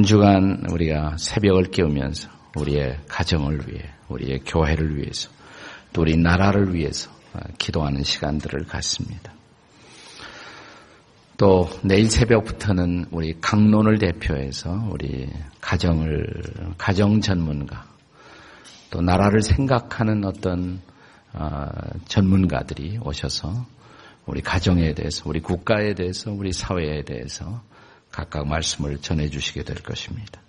이한 0.00 0.02
주간 0.04 0.64
우리가 0.70 1.16
새벽을 1.18 1.64
깨우면서 1.64 2.30
우리의 2.56 3.00
가정을 3.06 3.68
위해, 3.68 3.84
우리의 4.08 4.40
교회를 4.46 4.96
위해서, 4.96 5.30
또 5.92 6.00
우리 6.02 6.16
나라를 6.16 6.74
위해서 6.74 7.10
기도하는 7.58 8.02
시간들을 8.02 8.64
갖습니다. 8.64 9.32
또 11.36 11.68
내일 11.82 12.10
새벽부터는 12.10 13.06
우리 13.10 13.38
강론을 13.40 13.98
대표해서 13.98 14.88
우리 14.90 15.28
가정을, 15.60 16.26
가정 16.78 17.20
전문가, 17.20 17.84
또 18.90 19.02
나라를 19.02 19.42
생각하는 19.42 20.24
어떤 20.24 20.80
어, 21.32 21.66
전문가들이 22.06 22.98
오셔서 23.04 23.66
우리 24.26 24.40
가정에 24.40 24.94
대해서, 24.94 25.28
우리 25.28 25.40
국가에 25.40 25.94
대해서, 25.94 26.32
우리 26.32 26.52
사회에 26.52 27.02
대해서 27.02 27.62
각각 28.10 28.46
말씀을 28.46 28.98
전해주시게 28.98 29.64
될 29.64 29.76
것입니다. 29.82 30.40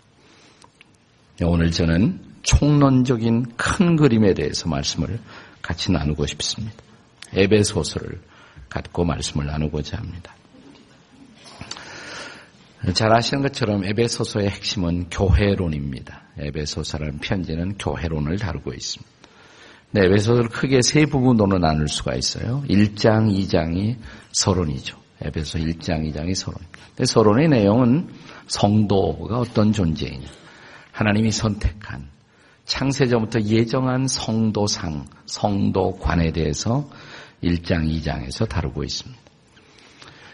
오늘 1.44 1.72
저는 1.72 2.20
총론적인 2.44 3.54
큰 3.56 3.96
그림에 3.96 4.34
대해서 4.34 4.68
말씀을 4.68 5.20
같이 5.62 5.92
나누고 5.92 6.26
싶습니다. 6.28 6.76
에베소서를 7.34 8.22
갖고 8.70 9.06
말씀을 9.06 9.46
나누고자 9.46 9.98
합니다. 9.98 10.36
잘 12.94 13.16
아시는 13.16 13.44
것처럼 13.44 13.84
에베소서의 13.86 14.50
핵심은 14.50 15.10
교회론입니다. 15.10 16.24
에베소서라는 16.40 17.20
편지는 17.20 17.78
교회론을 17.78 18.40
다루고 18.40 18.74
있습니다. 18.74 19.12
네, 19.92 20.06
에베소서를 20.06 20.50
크게 20.50 20.82
세 20.82 21.06
부분으로 21.06 21.60
나눌 21.60 21.88
수가 21.88 22.16
있어요. 22.16 22.64
1장, 22.68 23.30
2장이 23.30 23.98
서론이죠. 24.32 25.01
에베소 25.22 25.60
1장, 25.60 26.12
2장이 26.12 26.36
서론. 26.36 26.60
근데 26.90 27.06
서론의 27.06 27.50
내용은 27.50 28.10
성도가 28.48 29.40
어떤 29.40 29.72
존재이냐. 29.72 30.28
하나님이 30.92 31.32
선택한 31.32 32.10
창세전부터 32.66 33.42
예정한 33.42 34.08
성도상, 34.08 35.06
성도관에 35.26 36.32
대해서 36.32 36.90
1장, 37.44 37.88
2장에서 37.90 38.48
다루고 38.48 38.84
있습니다. 38.84 39.22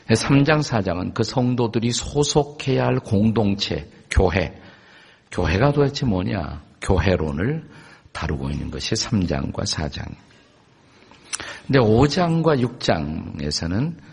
3장, 0.08 0.61
4장은 0.61 1.13
그 1.13 1.23
성도들이 1.23 1.91
소속해야 1.91 2.85
할 2.85 2.99
공동체, 2.99 3.89
교회. 4.09 4.58
교회가 5.31 5.73
도대체 5.73 6.05
뭐냐? 6.05 6.63
교회론을 6.81 7.69
다루고 8.13 8.49
있는 8.49 8.71
것이 8.71 8.95
3장과 8.95 9.63
4장. 9.63 10.05
근데 11.65 11.80
5장과 11.80 12.80
6장에서는 12.80 13.97
아, 13.97 14.06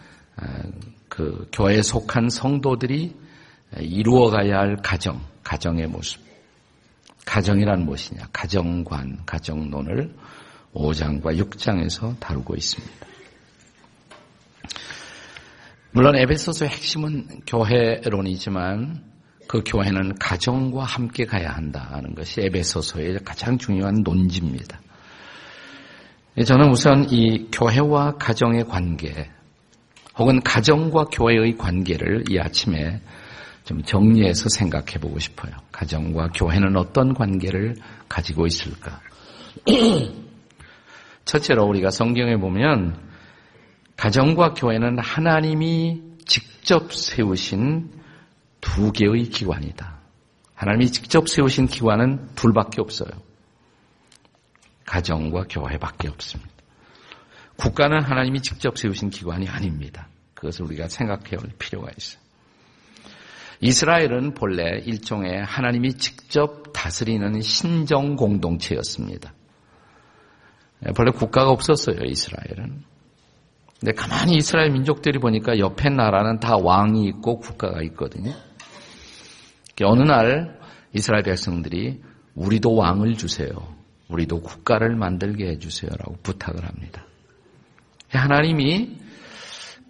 그 1.08 1.48
교회에 1.52 1.82
속한 1.82 2.28
성도들이 2.28 3.14
이루어가야 3.78 4.58
할 4.58 4.76
가정, 4.82 5.20
가정의 5.42 5.86
모습. 5.86 6.20
가정이란 7.24 7.84
무엇이냐? 7.84 8.28
가정관, 8.32 9.24
가정론을 9.24 10.14
5장과 10.74 11.38
6장에서 11.38 12.18
다루고 12.20 12.54
있습니다. 12.54 13.06
물론 15.92 16.16
에베소서의 16.16 16.70
핵심은 16.70 17.42
교회론이지만 17.46 19.04
그 19.46 19.62
교회는 19.64 20.16
가정과 20.16 20.82
함께 20.82 21.24
가야 21.24 21.50
한다는 21.50 22.14
것이 22.14 22.40
에베소서의 22.40 23.20
가장 23.24 23.58
중요한 23.58 24.02
논지입니다. 24.02 24.80
저는 26.44 26.70
우선 26.70 27.08
이 27.10 27.48
교회와 27.52 28.16
가정의 28.16 28.64
관계, 28.64 29.30
혹은 30.16 30.40
가정과 30.42 31.06
교회의 31.06 31.56
관계를 31.56 32.24
이 32.30 32.38
아침에 32.38 33.00
좀 33.64 33.82
정리해서 33.82 34.48
생각해 34.48 34.98
보고 35.00 35.18
싶어요. 35.18 35.52
가정과 35.72 36.28
교회는 36.34 36.76
어떤 36.76 37.14
관계를 37.14 37.76
가지고 38.08 38.46
있을까? 38.46 39.00
첫째로 41.24 41.64
우리가 41.64 41.90
성경에 41.90 42.36
보면 42.36 43.00
가정과 43.96 44.54
교회는 44.54 44.98
하나님이 44.98 46.02
직접 46.26 46.92
세우신 46.92 47.90
두 48.60 48.92
개의 48.92 49.24
기관이다. 49.24 49.98
하나님이 50.54 50.90
직접 50.92 51.28
세우신 51.28 51.66
기관은 51.66 52.34
둘밖에 52.34 52.80
없어요. 52.80 53.10
가정과 54.86 55.44
교회밖에 55.48 56.08
없습니다. 56.08 56.53
국가는 57.56 58.02
하나님이 58.02 58.40
직접 58.42 58.78
세우신 58.78 59.10
기관이 59.10 59.48
아닙니다. 59.48 60.08
그것을 60.34 60.64
우리가 60.66 60.88
생각해 60.88 61.36
볼 61.36 61.50
필요가 61.58 61.90
있어요. 61.96 62.22
이스라엘은 63.60 64.34
본래 64.34 64.78
일종의 64.84 65.44
하나님이 65.44 65.94
직접 65.94 66.72
다스리는 66.72 67.40
신정 67.40 68.16
공동체였습니다. 68.16 69.32
본래 70.96 71.12
국가가 71.12 71.50
없었어요, 71.50 72.00
이스라엘은. 72.04 72.82
근데 73.80 73.92
가만히 73.92 74.36
이스라엘 74.36 74.70
민족들이 74.70 75.18
보니까 75.18 75.58
옆에 75.58 75.88
나라는 75.88 76.40
다 76.40 76.56
왕이 76.56 77.06
있고 77.08 77.38
국가가 77.38 77.82
있거든요. 77.82 78.32
어느 79.82 80.02
날 80.02 80.58
이스라엘 80.92 81.22
백성들이 81.22 82.02
우리도 82.34 82.74
왕을 82.74 83.14
주세요. 83.14 83.50
우리도 84.08 84.42
국가를 84.42 84.96
만들게 84.96 85.48
해주세요라고 85.50 86.18
부탁을 86.22 86.66
합니다. 86.66 87.04
하나님이 88.18 88.98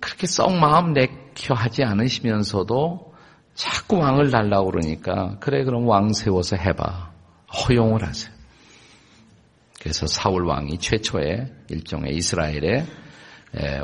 그렇게 0.01 0.27
썩 0.27 0.53
마음 0.57 0.93
내켜 0.93 1.55
하지 1.55 1.83
않으시면서도 1.85 3.15
자꾸 3.55 3.99
왕을 3.99 4.31
달라고 4.31 4.71
그러니까 4.71 5.37
그래 5.41 5.65
그럼 5.65 5.87
왕 5.87 6.13
세워서 6.13 6.57
해봐. 6.57 7.13
허용을 7.69 8.05
하세요. 8.05 8.35
그래서 9.81 10.07
사울 10.07 10.47
왕이 10.47 10.79
최초의 10.79 11.53
일종의 11.69 12.17
이스라엘의 12.17 12.87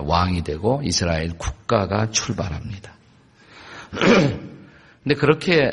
왕이 0.02 0.42
되고 0.42 0.80
이스라엘 0.84 1.36
국가가 1.36 2.10
출발합니다. 2.10 2.92
근데 5.02 5.14
그렇게 5.14 5.70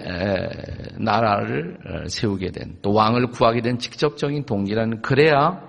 나라를 0.98 2.08
세우게 2.10 2.52
된, 2.52 2.78
또 2.82 2.94
왕을 2.94 3.28
구하게 3.28 3.62
된 3.62 3.78
직접적인 3.80 4.46
동기는 4.46 5.02
그래야 5.02 5.62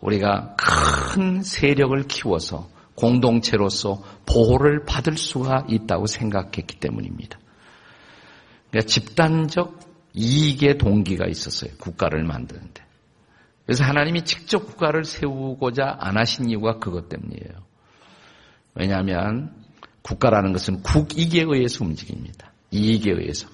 우리가 0.00 0.56
큰 0.56 1.42
세력을 1.42 2.00
키워서 2.04 2.68
공동체로서 2.94 4.02
보호를 4.26 4.84
받을 4.84 5.16
수가 5.16 5.66
있다고 5.68 6.06
생각했기 6.06 6.80
때문입니다. 6.80 7.38
그러니까 8.70 8.88
집단적 8.88 9.80
이익의 10.14 10.78
동기가 10.78 11.26
있었어요. 11.26 11.70
국가를 11.78 12.24
만드는데. 12.24 12.82
그래서 13.64 13.84
하나님이 13.84 14.24
직접 14.24 14.66
국가를 14.66 15.04
세우고자 15.04 15.96
안 16.00 16.16
하신 16.16 16.50
이유가 16.50 16.78
그것 16.78 17.08
때문이에요. 17.08 17.66
왜냐하면 18.74 19.54
국가라는 20.02 20.52
것은 20.52 20.82
국익에 20.82 21.44
의해서 21.46 21.84
움직입니다. 21.84 22.52
이익에 22.70 23.10
의해서. 23.10 23.48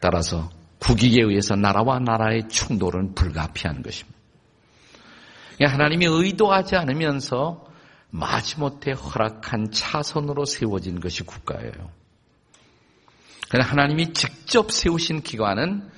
따라서 0.00 0.50
국익에 0.80 1.22
의해서 1.22 1.56
나라와 1.56 1.98
나라의 1.98 2.48
충돌은 2.48 3.14
불가피한 3.14 3.82
것입니다. 3.82 4.21
그러니까 5.62 5.74
하나님이 5.74 6.06
의도하지 6.06 6.74
않으면서 6.74 7.64
마지못해 8.10 8.92
허락한 8.92 9.70
차선으로 9.70 10.44
세워진 10.44 10.98
것이 10.98 11.22
국가예요. 11.22 11.72
그러나 13.48 13.68
하나님이 13.68 14.12
직접 14.12 14.72
세우신 14.72 15.22
기관은 15.22 15.88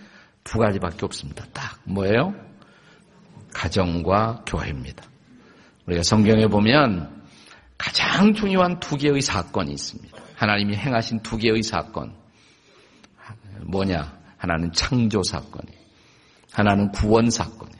두 0.44 0.58
가지밖에 0.58 1.06
없습니다. 1.06 1.46
딱 1.54 1.80
뭐예요? 1.84 2.34
가정과 3.54 4.44
교회입니다. 4.46 5.02
우리가 5.86 6.02
성경에 6.02 6.46
보면 6.46 7.22
가장 7.78 8.34
중요한 8.34 8.80
두 8.80 8.98
개의 8.98 9.22
사건이 9.22 9.72
있습니다. 9.72 10.18
하나님이 10.34 10.76
행하신 10.76 11.20
두 11.22 11.38
개의 11.38 11.62
사건. 11.62 12.14
뭐냐? 13.62 14.18
하나는 14.36 14.72
창조 14.72 15.22
사건이, 15.22 15.72
하나는 16.52 16.90
구원 16.92 17.30
사건이. 17.30 17.72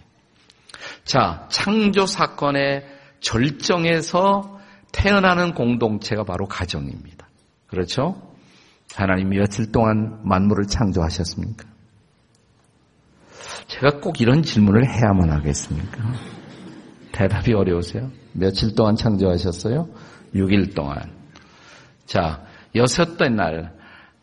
자, 1.04 1.46
창조 1.50 2.06
사건의 2.06 2.86
절정에서 3.20 4.58
태어나는 4.92 5.54
공동체가 5.54 6.24
바로 6.24 6.46
가정입니다. 6.46 7.28
그렇죠? 7.66 8.34
하나님이 8.94 9.38
며칠 9.38 9.72
동안 9.72 10.20
만물을 10.24 10.66
창조하셨습니까? 10.66 11.64
제가 13.66 14.00
꼭 14.00 14.20
이런 14.20 14.42
질문을 14.42 14.86
해야만 14.86 15.30
하겠습니까? 15.30 16.12
대답이 17.12 17.54
어려우세요? 17.54 18.10
며칠 18.32 18.74
동안 18.74 18.96
창조하셨어요? 18.96 19.88
6일 20.34 20.74
동안. 20.74 21.12
자, 22.06 22.44
여섯째 22.74 23.28
날, 23.28 23.74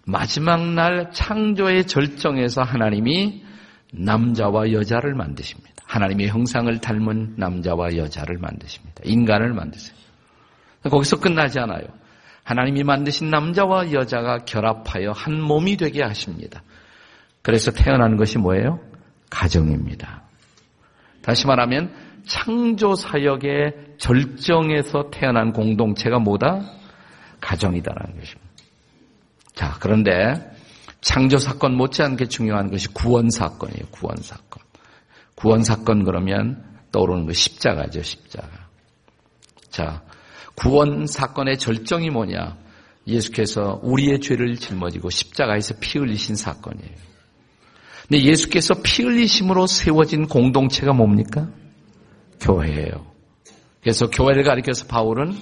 마지막 0.05 0.73
날 0.73 1.11
창조의 1.11 1.87
절정에서 1.87 2.63
하나님이 2.63 3.43
남자와 3.91 4.71
여자를 4.71 5.13
만드십니다. 5.13 5.71
하나님의 5.85 6.29
형상을 6.29 6.79
닮은 6.79 7.35
남자와 7.37 7.97
여자를 7.97 8.37
만드십니다. 8.37 9.01
인간을 9.03 9.53
만드세요. 9.53 9.95
거기서 10.83 11.19
끝나지 11.19 11.59
않아요. 11.59 11.83
하나님이 12.43 12.83
만드신 12.83 13.29
남자와 13.29 13.91
여자가 13.91 14.39
결합하여 14.45 15.11
한 15.11 15.39
몸이 15.41 15.77
되게 15.77 16.01
하십니다. 16.01 16.63
그래서 17.41 17.71
태어나는 17.71 18.17
것이 18.17 18.37
뭐예요? 18.37 18.79
가정입니다. 19.29 20.23
다시 21.21 21.45
말하면 21.45 21.93
창조 22.25 22.95
사역의 22.95 23.95
절정에서 23.97 25.11
태어난 25.11 25.53
공동체가 25.53 26.19
뭐다? 26.19 26.61
가정이다라는 27.39 28.19
것입니다. 28.19 28.51
자, 29.53 29.77
그런데 29.79 30.33
창조 31.01 31.37
사건 31.37 31.75
못지않게 31.75 32.27
중요한 32.27 32.69
것이 32.69 32.87
구원 32.89 33.29
사건이에요. 33.29 33.87
구원 33.91 34.17
사건. 34.17 34.63
구원 35.35 35.63
사건 35.63 36.03
그러면 36.03 36.63
떠오르는 36.91 37.25
거 37.25 37.33
십자가죠, 37.33 38.03
십자가. 38.03 38.69
자, 39.69 40.03
구원 40.55 41.07
사건의 41.07 41.57
절정이 41.57 42.11
뭐냐? 42.11 42.57
예수께서 43.07 43.79
우리의 43.81 44.21
죄를 44.21 44.55
짊어지고 44.57 45.09
십자가에서 45.09 45.75
피 45.79 45.97
흘리신 45.97 46.35
사건이에요. 46.35 46.95
근데 48.07 48.23
예수께서 48.23 48.75
피 48.83 49.03
흘리심으로 49.03 49.65
세워진 49.65 50.27
공동체가 50.27 50.93
뭡니까? 50.93 51.49
교회예요. 52.39 53.11
그래서 53.81 54.09
교회를 54.09 54.43
가리켜서 54.43 54.85
바울은 54.85 55.35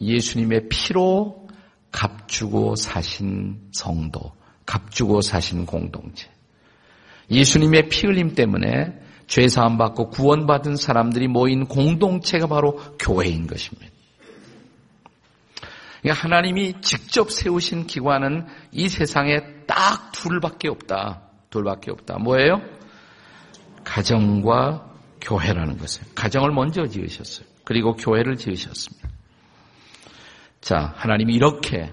예수님의 0.00 0.68
피로 0.68 1.48
값주고 1.92 2.76
사신 2.76 3.70
성도, 3.72 4.32
값주고 4.68 5.22
사신 5.22 5.64
공동체. 5.64 6.28
예수님의 7.30 7.88
피 7.88 8.06
흘림 8.06 8.34
때문에 8.34 9.00
죄 9.26 9.48
사함 9.48 9.78
받고 9.78 10.10
구원받은 10.10 10.76
사람들이 10.76 11.26
모인 11.28 11.66
공동체가 11.66 12.46
바로 12.46 12.76
교회인 12.98 13.46
것입니다. 13.46 13.90
그러니까 16.00 16.22
하나님이 16.22 16.80
직접 16.82 17.30
세우신 17.30 17.86
기관은 17.86 18.46
이 18.72 18.88
세상에 18.88 19.40
딱 19.66 20.12
둘밖에 20.12 20.68
없다. 20.68 21.22
둘밖에 21.50 21.90
없다. 21.90 22.18
뭐예요? 22.18 22.60
가정과 23.84 24.86
교회라는 25.20 25.78
것을. 25.78 26.04
가정을 26.14 26.52
먼저 26.52 26.86
지으셨어요. 26.86 27.46
그리고 27.64 27.94
교회를 27.96 28.36
지으셨습니다. 28.36 29.08
자, 30.60 30.92
하나님이 30.96 31.34
이렇게 31.34 31.92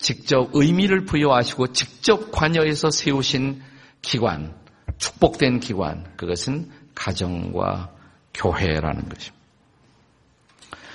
직접 0.00 0.50
의미를 0.54 1.04
부여하시고 1.04 1.72
직접 1.72 2.30
관여해서 2.32 2.90
세우신 2.90 3.60
기관, 4.02 4.54
축복된 4.98 5.60
기관, 5.60 6.04
그것은 6.16 6.70
가정과 6.94 7.90
교회라는 8.34 9.08
것입니다. 9.08 9.40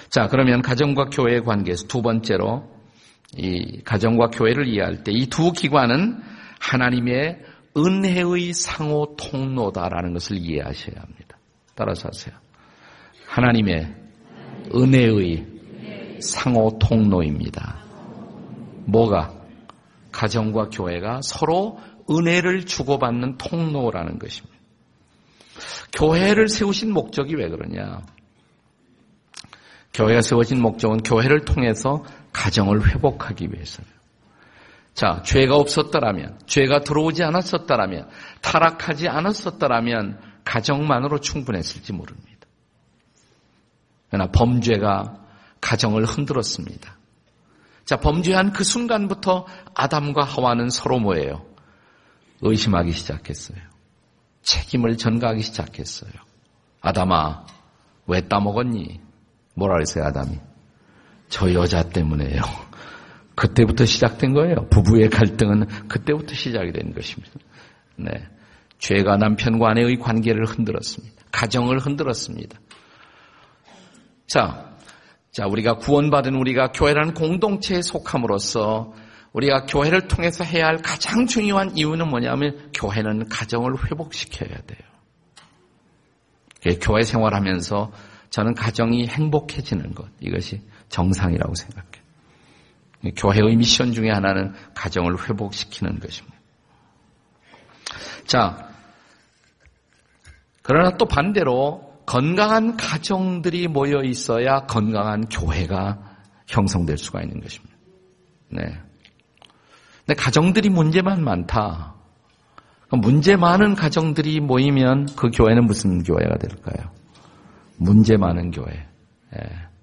자, 0.09 0.27
그러면 0.27 0.61
가정과 0.61 1.05
교회의 1.05 1.43
관계에서 1.43 1.87
두 1.87 2.01
번째로 2.01 2.69
이 3.37 3.81
가정과 3.83 4.27
교회를 4.27 4.67
이해할 4.67 5.03
때 5.03 5.11
이 5.11 5.27
두 5.27 5.51
기관은 5.51 6.21
하나님의 6.59 7.43
은혜의 7.77 8.53
상호 8.53 9.15
통로다라는 9.17 10.13
것을 10.13 10.37
이해하셔야 10.37 10.95
합니다. 11.01 11.37
따라서 11.75 12.07
하세요. 12.07 12.33
하나님의 13.27 13.93
은혜의 14.73 15.45
상호 16.21 16.79
통로입니다. 16.79 17.84
뭐가? 18.85 19.33
가정과 20.11 20.69
교회가 20.69 21.21
서로 21.21 21.79
은혜를 22.09 22.65
주고받는 22.65 23.37
통로라는 23.37 24.19
것입니다. 24.19 24.55
교회를 25.93 26.47
세우신 26.49 26.91
목적이 26.91 27.35
왜 27.35 27.49
그러냐? 27.49 28.01
교회가 29.93 30.21
세워진 30.21 30.61
목적은 30.61 31.03
교회를 31.03 31.45
통해서 31.45 32.03
가정을 32.33 32.87
회복하기 32.89 33.49
위해서예요. 33.51 33.89
자, 34.93 35.21
죄가 35.23 35.55
없었더라면, 35.55 36.39
죄가 36.45 36.81
들어오지 36.81 37.23
않았었더라면, 37.23 38.09
타락하지 38.41 39.07
않았었더라면 39.07 40.19
가정만으로 40.43 41.19
충분했을지 41.19 41.93
모릅니다. 41.93 42.47
그러나 44.09 44.31
범죄가 44.31 45.17
가정을 45.59 46.05
흔들었습니다. 46.05 46.97
자, 47.85 47.97
범죄한 47.97 48.51
그 48.51 48.63
순간부터 48.63 49.45
아담과 49.75 50.23
하와는 50.23 50.69
서로 50.69 50.99
뭐예요? 50.99 51.45
의심하기 52.41 52.91
시작했어요. 52.91 53.57
책임을 54.41 54.97
전가하기 54.97 55.41
시작했어요. 55.41 56.11
아담아, 56.81 57.45
왜 58.07 58.21
따먹었니? 58.27 59.01
뭐라 59.55 59.75
그랬어요, 59.75 60.05
아담이? 60.05 60.39
저 61.29 61.53
여자 61.53 61.83
때문에요. 61.83 62.41
그때부터 63.35 63.85
시작된 63.85 64.33
거예요. 64.33 64.67
부부의 64.69 65.09
갈등은 65.09 65.87
그때부터 65.87 66.33
시작이 66.33 66.71
된 66.71 66.93
것입니다. 66.93 67.33
네. 67.97 68.09
죄가 68.79 69.17
남편과 69.17 69.69
아내의 69.71 69.97
관계를 69.99 70.45
흔들었습니다. 70.45 71.23
가정을 71.31 71.79
흔들었습니다. 71.79 72.59
자, 74.27 74.74
자, 75.35 75.45
우리가 75.47 75.75
구원받은 75.79 76.33
우리가 76.33 76.71
교회라는 76.71 77.13
공동체에 77.13 77.81
속함으로써 77.81 78.93
우리가 79.33 79.65
교회를 79.65 80.07
통해서 80.07 80.45
해야 80.45 80.67
할 80.67 80.77
가장 80.77 81.27
중요한 81.27 81.77
이유는 81.77 82.07
뭐냐면 82.07 82.71
교회는 82.73 83.27
가정을 83.27 83.73
회복시켜야 83.85 84.57
돼요. 84.61 84.79
교회 86.79 87.03
생활하면서 87.03 87.91
저는 88.29 88.53
가정이 88.53 89.07
행복해지는 89.07 89.93
것 89.93 90.07
이것이 90.21 90.61
정상이라고 90.87 91.53
생각해요. 91.53 92.05
교회의 93.17 93.57
미션 93.57 93.91
중에 93.91 94.11
하나는 94.11 94.53
가정을 94.73 95.27
회복시키는 95.27 95.99
것입니다. 95.99 96.37
자, 98.25 98.69
그러나 100.61 100.95
또 100.95 101.05
반대로 101.05 101.84
건강한 102.05 102.77
가정들이 102.77 103.67
모여 103.67 104.03
있어야 104.03 104.65
건강한 104.65 105.27
교회가 105.27 105.99
형성될 106.47 106.97
수가 106.97 107.21
있는 107.21 107.41
것입니다. 107.41 107.75
네. 108.51 108.61
근데 110.05 110.13
가정들이 110.21 110.69
문제만 110.69 111.23
많다. 111.23 111.95
문제 112.91 113.35
많은 113.35 113.75
가정들이 113.75 114.39
모이면 114.39 115.07
그 115.15 115.29
교회는 115.31 115.65
무슨 115.65 116.03
교회가 116.03 116.37
될까요? 116.37 116.91
문제 117.77 118.15
많은 118.15 118.51
교회. 118.51 118.87
예. 119.35 119.74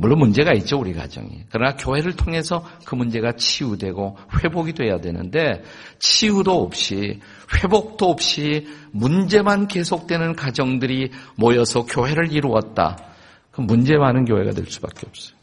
물론 0.00 0.20
문제가 0.20 0.52
있죠, 0.54 0.78
우리 0.78 0.92
가정이. 0.92 1.46
그러나 1.50 1.74
교회를 1.74 2.14
통해서 2.14 2.64
그 2.84 2.94
문제가 2.94 3.32
치유되고 3.32 4.16
회복이 4.42 4.72
돼야 4.74 5.00
되는데 5.00 5.64
치유도 5.98 6.52
없이 6.52 7.18
회복도 7.52 8.06
없이 8.06 8.68
문제만 8.92 9.66
계속되는 9.66 10.36
가정들이 10.36 11.10
모여서 11.34 11.84
교회를 11.84 12.32
이루었다. 12.32 12.96
그 13.50 13.60
문제 13.60 13.96
많은 13.96 14.24
교회가 14.24 14.52
될 14.52 14.66
수밖에 14.66 15.04
없어요. 15.04 15.36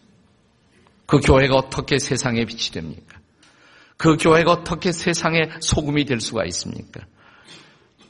그 1.05 1.19
교회가 1.19 1.55
어떻게 1.55 1.99
세상에 1.99 2.45
빛이 2.45 2.71
됩니까? 2.71 3.19
그 3.97 4.15
교회가 4.15 4.51
어떻게 4.51 4.93
세상에 4.93 5.49
소금이 5.59 6.05
될 6.05 6.21
수가 6.21 6.45
있습니까? 6.45 7.01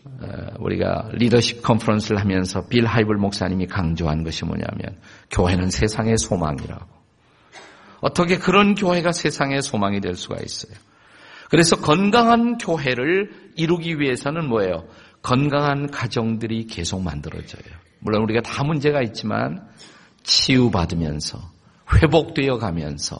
어, 0.06 0.28
우리가 0.60 1.10
리더십 1.14 1.62
컨퍼런스를 1.64 2.20
하면서 2.20 2.68
빌 2.68 2.86
하이블 2.86 3.18
목사님이 3.18 3.68
강조한 3.68 4.24
것이 4.24 4.46
뭐냐면 4.46 4.98
교회는 5.32 5.70
세상의 5.70 6.18
소망이라고. 6.18 6.86
어떻게 8.02 8.38
그런 8.38 8.76
교회가 8.76 9.12
세상의 9.12 9.62
소망이 9.62 10.00
될 10.00 10.16
수가 10.16 10.38
있어요. 10.44 10.74
그래서 11.50 11.76
건강한 11.76 12.58
교회를 12.58 13.32
이루기 13.56 14.00
위해서는 14.00 14.48
뭐예요? 14.48 14.86
건강한 15.22 15.90
가정들이 15.90 16.68
계속 16.68 17.02
만들어져요. 17.02 17.64
물론 18.00 18.24
우리가 18.24 18.42
다 18.42 18.64
문제가 18.64 19.02
있지만 19.02 19.68
치유받으면서 20.24 21.40
회복되어 21.94 22.58
가면서 22.58 23.18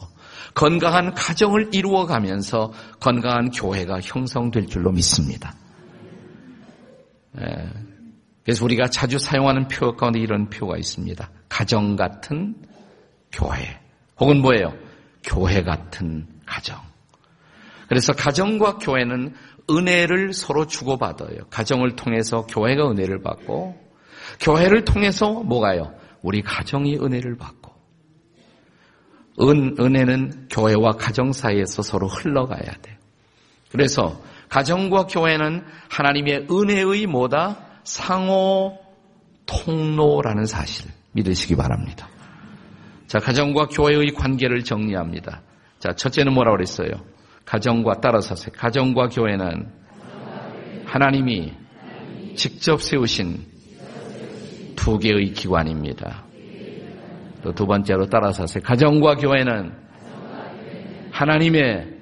건강한 0.54 1.14
가정을 1.14 1.70
이루어 1.72 2.06
가면서 2.06 2.72
건강한 3.00 3.50
교회가 3.50 4.00
형성될 4.00 4.66
줄로 4.66 4.92
믿습니다. 4.92 5.54
예. 7.40 7.70
그래서 8.44 8.64
우리가 8.64 8.86
자주 8.88 9.18
사용하는 9.18 9.66
표 9.68 9.96
가운데 9.96 10.20
이런 10.20 10.48
표가 10.48 10.76
있습니다. 10.76 11.30
가정 11.48 11.96
같은 11.96 12.54
교회. 13.32 13.80
혹은 14.20 14.40
뭐예요? 14.40 14.72
교회 15.24 15.62
같은 15.62 16.26
가정. 16.46 16.80
그래서 17.88 18.12
가정과 18.12 18.78
교회는 18.78 19.34
은혜를 19.68 20.32
서로 20.32 20.66
주고받아요. 20.66 21.46
가정을 21.50 21.96
통해서 21.96 22.46
교회가 22.46 22.88
은혜를 22.90 23.22
받고, 23.22 23.76
교회를 24.40 24.84
통해서 24.84 25.42
뭐가요? 25.42 25.92
우리 26.22 26.42
가정이 26.42 26.96
은혜를 26.96 27.36
받고. 27.36 27.74
은, 29.42 29.76
은혜는 29.78 30.48
교회와 30.50 30.92
가정 30.92 31.32
사이에서 31.32 31.82
서로 31.82 32.06
흘러가야 32.06 32.72
돼요. 32.80 32.96
그래서 33.70 34.20
가정과 34.48 35.06
교회는 35.06 35.64
하나님의 35.90 36.46
은혜의 36.50 37.06
뭐다? 37.06 37.58
상호 37.84 38.78
통로라는 39.46 40.46
사실 40.46 40.90
믿으시기 41.12 41.56
바랍니다. 41.56 42.08
자, 43.06 43.18
가정과 43.18 43.68
교회의 43.68 44.12
관계를 44.12 44.64
정리합니다. 44.64 45.42
자, 45.78 45.92
첫째는 45.92 46.32
뭐라고 46.32 46.56
그랬어요? 46.56 46.90
가정과 47.44 48.00
따라서 48.00 48.34
가정과 48.50 49.08
교회는 49.08 49.68
하나님이 50.84 51.52
직접 52.34 52.82
세우신 52.82 53.46
두 54.74 54.98
개의 54.98 55.32
기관입니다. 55.32 56.24
또 57.46 57.52
두 57.52 57.66
번째로 57.66 58.06
따라서 58.06 58.44
가정과 58.60 59.16
교회는 59.16 59.72
하나님의 61.12 61.96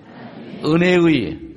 은혜의 0.64 1.53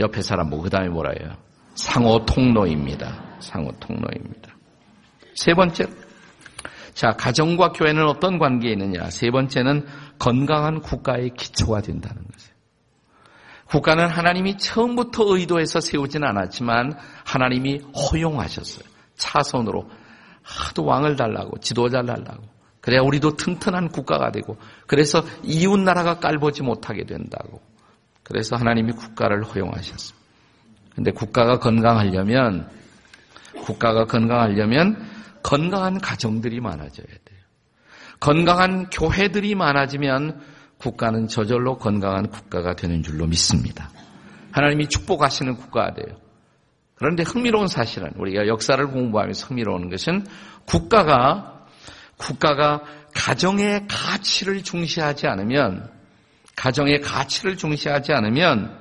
옆에 0.00 0.22
사람 0.22 0.50
뭐 0.50 0.60
그다음에 0.62 0.88
뭐라 0.88 1.12
해요? 1.20 1.36
상호 1.74 2.24
통로입니다. 2.24 3.38
상호 3.40 3.70
통로입니다. 3.78 4.50
세 5.34 5.54
번째 5.54 5.86
자, 6.94 7.12
가정과 7.12 7.72
교회는 7.72 8.06
어떤 8.06 8.38
관계에 8.38 8.72
있느냐? 8.72 9.08
세 9.10 9.30
번째는 9.30 9.86
건강한 10.18 10.80
국가의 10.80 11.30
기초가 11.36 11.82
된다는 11.82 12.16
것이에요. 12.16 12.54
국가는 13.66 14.06
하나님이 14.06 14.58
처음부터 14.58 15.36
의도해서 15.36 15.80
세우진 15.80 16.24
않았지만 16.24 16.98
하나님이 17.24 17.80
허용하셨어요. 17.94 18.84
차선으로 19.16 19.88
하도 20.42 20.84
왕을 20.84 21.16
달라고 21.16 21.58
지도자를 21.60 22.06
달라고 22.06 22.42
그래야 22.80 23.02
우리도 23.02 23.36
튼튼한 23.36 23.88
국가가 23.90 24.32
되고 24.32 24.56
그래서 24.86 25.22
이웃 25.44 25.78
나라가 25.78 26.18
깔보지 26.18 26.62
못하게 26.62 27.04
된다고 27.04 27.60
그래서 28.30 28.54
하나님이 28.54 28.92
국가를 28.92 29.42
허용하셨습니다. 29.42 30.20
근데 30.94 31.10
국가가 31.10 31.58
건강하려면 31.58 32.70
국가가 33.64 34.04
건강하려면 34.04 35.04
건강한 35.42 36.00
가정들이 36.00 36.60
많아져야 36.60 37.06
돼요. 37.06 37.38
건강한 38.20 38.88
교회들이 38.88 39.56
많아지면 39.56 40.40
국가는 40.78 41.26
저절로 41.26 41.76
건강한 41.76 42.28
국가가 42.28 42.74
되는 42.74 43.02
줄로 43.02 43.26
믿습니다. 43.26 43.90
하나님이 44.52 44.88
축복하시는 44.88 45.56
국가가 45.56 45.92
돼요. 45.94 46.16
그런데 46.94 47.24
흥미로운 47.24 47.66
사실은 47.66 48.12
우리가 48.16 48.46
역사를 48.46 48.84
공부하면서 48.86 49.48
흥미로운 49.48 49.90
것은 49.90 50.24
국가가 50.66 51.66
국가가 52.16 52.82
가정의 53.12 53.86
가치를 53.88 54.62
중시하지 54.62 55.26
않으면 55.26 55.90
가정의 56.60 57.00
가치를 57.00 57.56
중시하지 57.56 58.12
않으면 58.12 58.78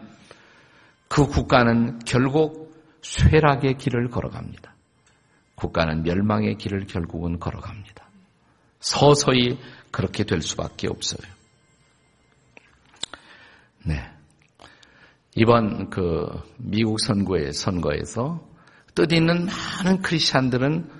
그 1.08 1.26
국가는 1.26 1.98
결국 2.00 2.78
쇠락의 3.02 3.78
길을 3.78 4.10
걸어갑니다. 4.10 4.76
국가는 5.56 6.04
멸망의 6.04 6.56
길을 6.56 6.88
결국은 6.88 7.40
걸어갑니다. 7.40 8.06
서서히 8.82 9.58
그렇게 9.92 10.26
될 10.26 10.42
수밖에 10.42 10.90
없어요. 10.90 11.22
네. 13.86 14.12
이번 15.38 15.90
그 15.90 16.28
미국 16.58 17.00
선거의 17.00 17.54
선거에서 17.54 18.46
뜻 18.94 19.14
있는 19.14 19.46
많은 19.46 20.02
크리스찬들은 20.02 20.92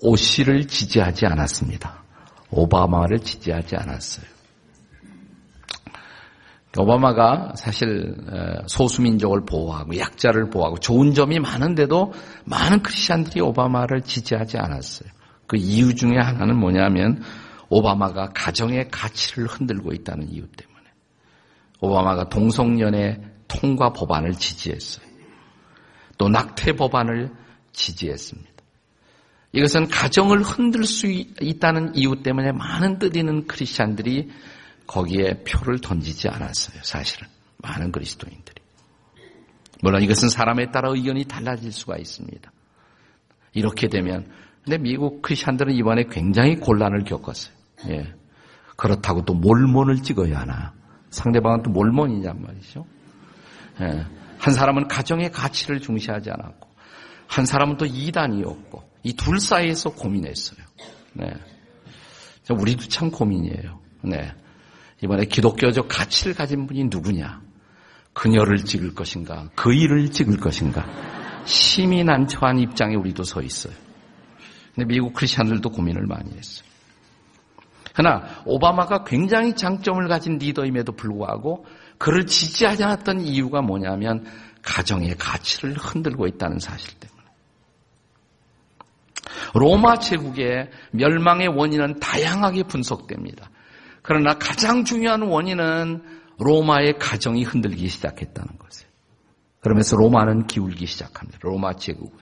오씨를 0.00 0.66
지지하지 0.66 1.26
않았습니다. 1.26 2.02
오바마를 2.50 3.18
지지하지 3.18 3.76
않았어요. 3.76 4.31
오바마가 6.78 7.52
사실 7.54 8.14
소수민족을 8.66 9.44
보호하고 9.44 9.98
약자를 9.98 10.48
보호하고 10.48 10.78
좋은 10.78 11.12
점이 11.12 11.38
많은데도 11.38 12.12
많은 12.44 12.82
크리스찬들이 12.82 13.40
오바마를 13.42 14.02
지지하지 14.02 14.56
않았어요. 14.56 15.10
그 15.46 15.56
이유 15.58 15.94
중에 15.94 16.16
하나는 16.16 16.58
뭐냐면 16.58 17.22
오바마가 17.68 18.30
가정의 18.34 18.88
가치를 18.90 19.46
흔들고 19.46 19.92
있다는 19.92 20.30
이유 20.30 20.46
때문에. 20.46 20.86
오바마가 21.80 22.30
동성연애 22.30 23.20
통과 23.48 23.92
법안을 23.92 24.32
지지했어요. 24.32 25.06
또 26.16 26.28
낙태 26.28 26.76
법안을 26.76 27.30
지지했습니다. 27.72 28.50
이것은 29.52 29.88
가정을 29.88 30.42
흔들 30.42 30.84
수 30.84 31.06
있다는 31.06 31.94
이유 31.94 32.22
때문에 32.22 32.52
많은 32.52 32.98
뜻 32.98 33.14
있는 33.16 33.46
크리스찬들이 33.46 34.30
거기에 34.86 35.44
표를 35.44 35.80
던지지 35.80 36.28
않았어요. 36.28 36.82
사실은 36.82 37.28
많은 37.58 37.92
그리스도인들이. 37.92 38.62
물론 39.82 40.02
이것은 40.02 40.28
사람에 40.28 40.70
따라 40.70 40.90
의견이 40.90 41.24
달라질 41.24 41.72
수가 41.72 41.96
있습니다. 41.98 42.50
이렇게 43.54 43.88
되면 43.88 44.30
근데 44.64 44.78
미국 44.78 45.22
크리스찬들은 45.22 45.74
이번에 45.74 46.04
굉장히 46.10 46.56
곤란을 46.56 47.04
겪었어요. 47.04 47.54
예. 47.88 48.14
그렇다고 48.76 49.24
또 49.24 49.34
몰몬을 49.34 50.02
찍어야 50.02 50.40
하나? 50.40 50.72
상대방은 51.10 51.62
또 51.62 51.70
몰몬이냔 51.70 52.40
말이죠. 52.40 52.86
예. 53.80 54.06
한 54.38 54.54
사람은 54.54 54.88
가정의 54.88 55.30
가치를 55.30 55.80
중시하지 55.80 56.30
않았고, 56.30 56.68
한 57.26 57.44
사람은 57.44 57.76
또 57.76 57.86
이단이었고, 57.86 58.82
이 59.04 59.14
둘 59.14 59.40
사이에서 59.40 59.90
고민했어요. 59.90 60.64
네. 61.14 61.26
우리도 62.50 62.88
참 62.88 63.10
고민이에요. 63.10 63.80
네. 64.02 64.32
이번에 65.02 65.24
기독교적 65.24 65.88
가치를 65.88 66.34
가진 66.34 66.66
분이 66.66 66.84
누구냐? 66.84 67.40
그녀를 68.12 68.58
찍을 68.58 68.94
것인가? 68.94 69.48
그 69.56 69.72
일을 69.72 70.10
찍을 70.10 70.38
것인가? 70.38 70.86
심이 71.44 72.04
난처한 72.04 72.58
입장에 72.58 72.94
우리도 72.94 73.24
서 73.24 73.42
있어요. 73.42 73.74
근데 74.74 74.86
미국 74.86 75.12
크리스천들도 75.12 75.68
고민을 75.70 76.06
많이 76.06 76.30
했어요. 76.30 76.66
그러나 77.94 78.42
오바마가 78.46 79.04
굉장히 79.04 79.54
장점을 79.54 80.06
가진 80.08 80.38
리더임에도 80.38 80.92
불구하고 80.92 81.66
그를 81.98 82.24
지지하지 82.26 82.84
않았던 82.84 83.20
이유가 83.20 83.60
뭐냐면 83.60 84.24
가정의 84.62 85.16
가치를 85.18 85.74
흔들고 85.74 86.26
있다는 86.26 86.58
사실 86.58 86.98
때문에. 86.98 87.22
로마 89.54 89.98
제국의 89.98 90.70
멸망의 90.92 91.48
원인은 91.48 91.98
다양하게 92.00 92.62
분석됩니다. 92.64 93.50
그러나 94.02 94.34
가장 94.34 94.84
중요한 94.84 95.22
원인은 95.22 96.02
로마의 96.38 96.98
가정이 96.98 97.44
흔들기 97.44 97.88
시작했다는 97.88 98.58
것이에요. 98.58 98.90
그러면서 99.60 99.96
로마는 99.96 100.48
기울기 100.48 100.86
시작합니다. 100.86 101.38
로마 101.42 101.74
제국은. 101.74 102.18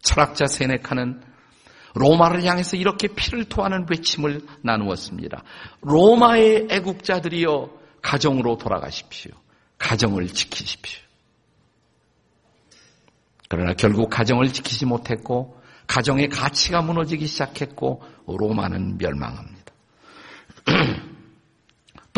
철학자 0.00 0.46
세네카는 0.46 1.22
로마를 1.94 2.44
향해서 2.44 2.76
이렇게 2.76 3.08
피를 3.08 3.44
토하는 3.44 3.86
외침을 3.90 4.40
나누었습니다. 4.62 5.42
로마의 5.82 6.68
애국자들이여 6.70 7.78
가정으로 8.00 8.56
돌아가십시오. 8.56 9.32
가정을 9.78 10.28
지키십시오. 10.28 11.02
그러나 13.48 13.72
결국 13.74 14.10
가정을 14.10 14.52
지키지 14.52 14.86
못했고 14.86 15.60
가정의 15.86 16.28
가치가 16.28 16.82
무너지기 16.82 17.26
시작했고 17.26 18.02
로마는 18.26 18.98
멸망합니다. 18.98 19.72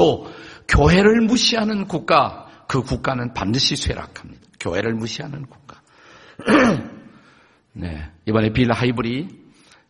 또 0.00 0.26
교회를 0.66 1.20
무시하는 1.20 1.86
국가, 1.86 2.48
그 2.66 2.80
국가는 2.80 3.34
반드시 3.34 3.76
쇠락합니다. 3.76 4.40
교회를 4.58 4.94
무시하는 4.94 5.44
국가. 5.44 5.82
네, 7.74 8.10
이번에 8.26 8.50
빌 8.50 8.72
하이브리 8.72 9.28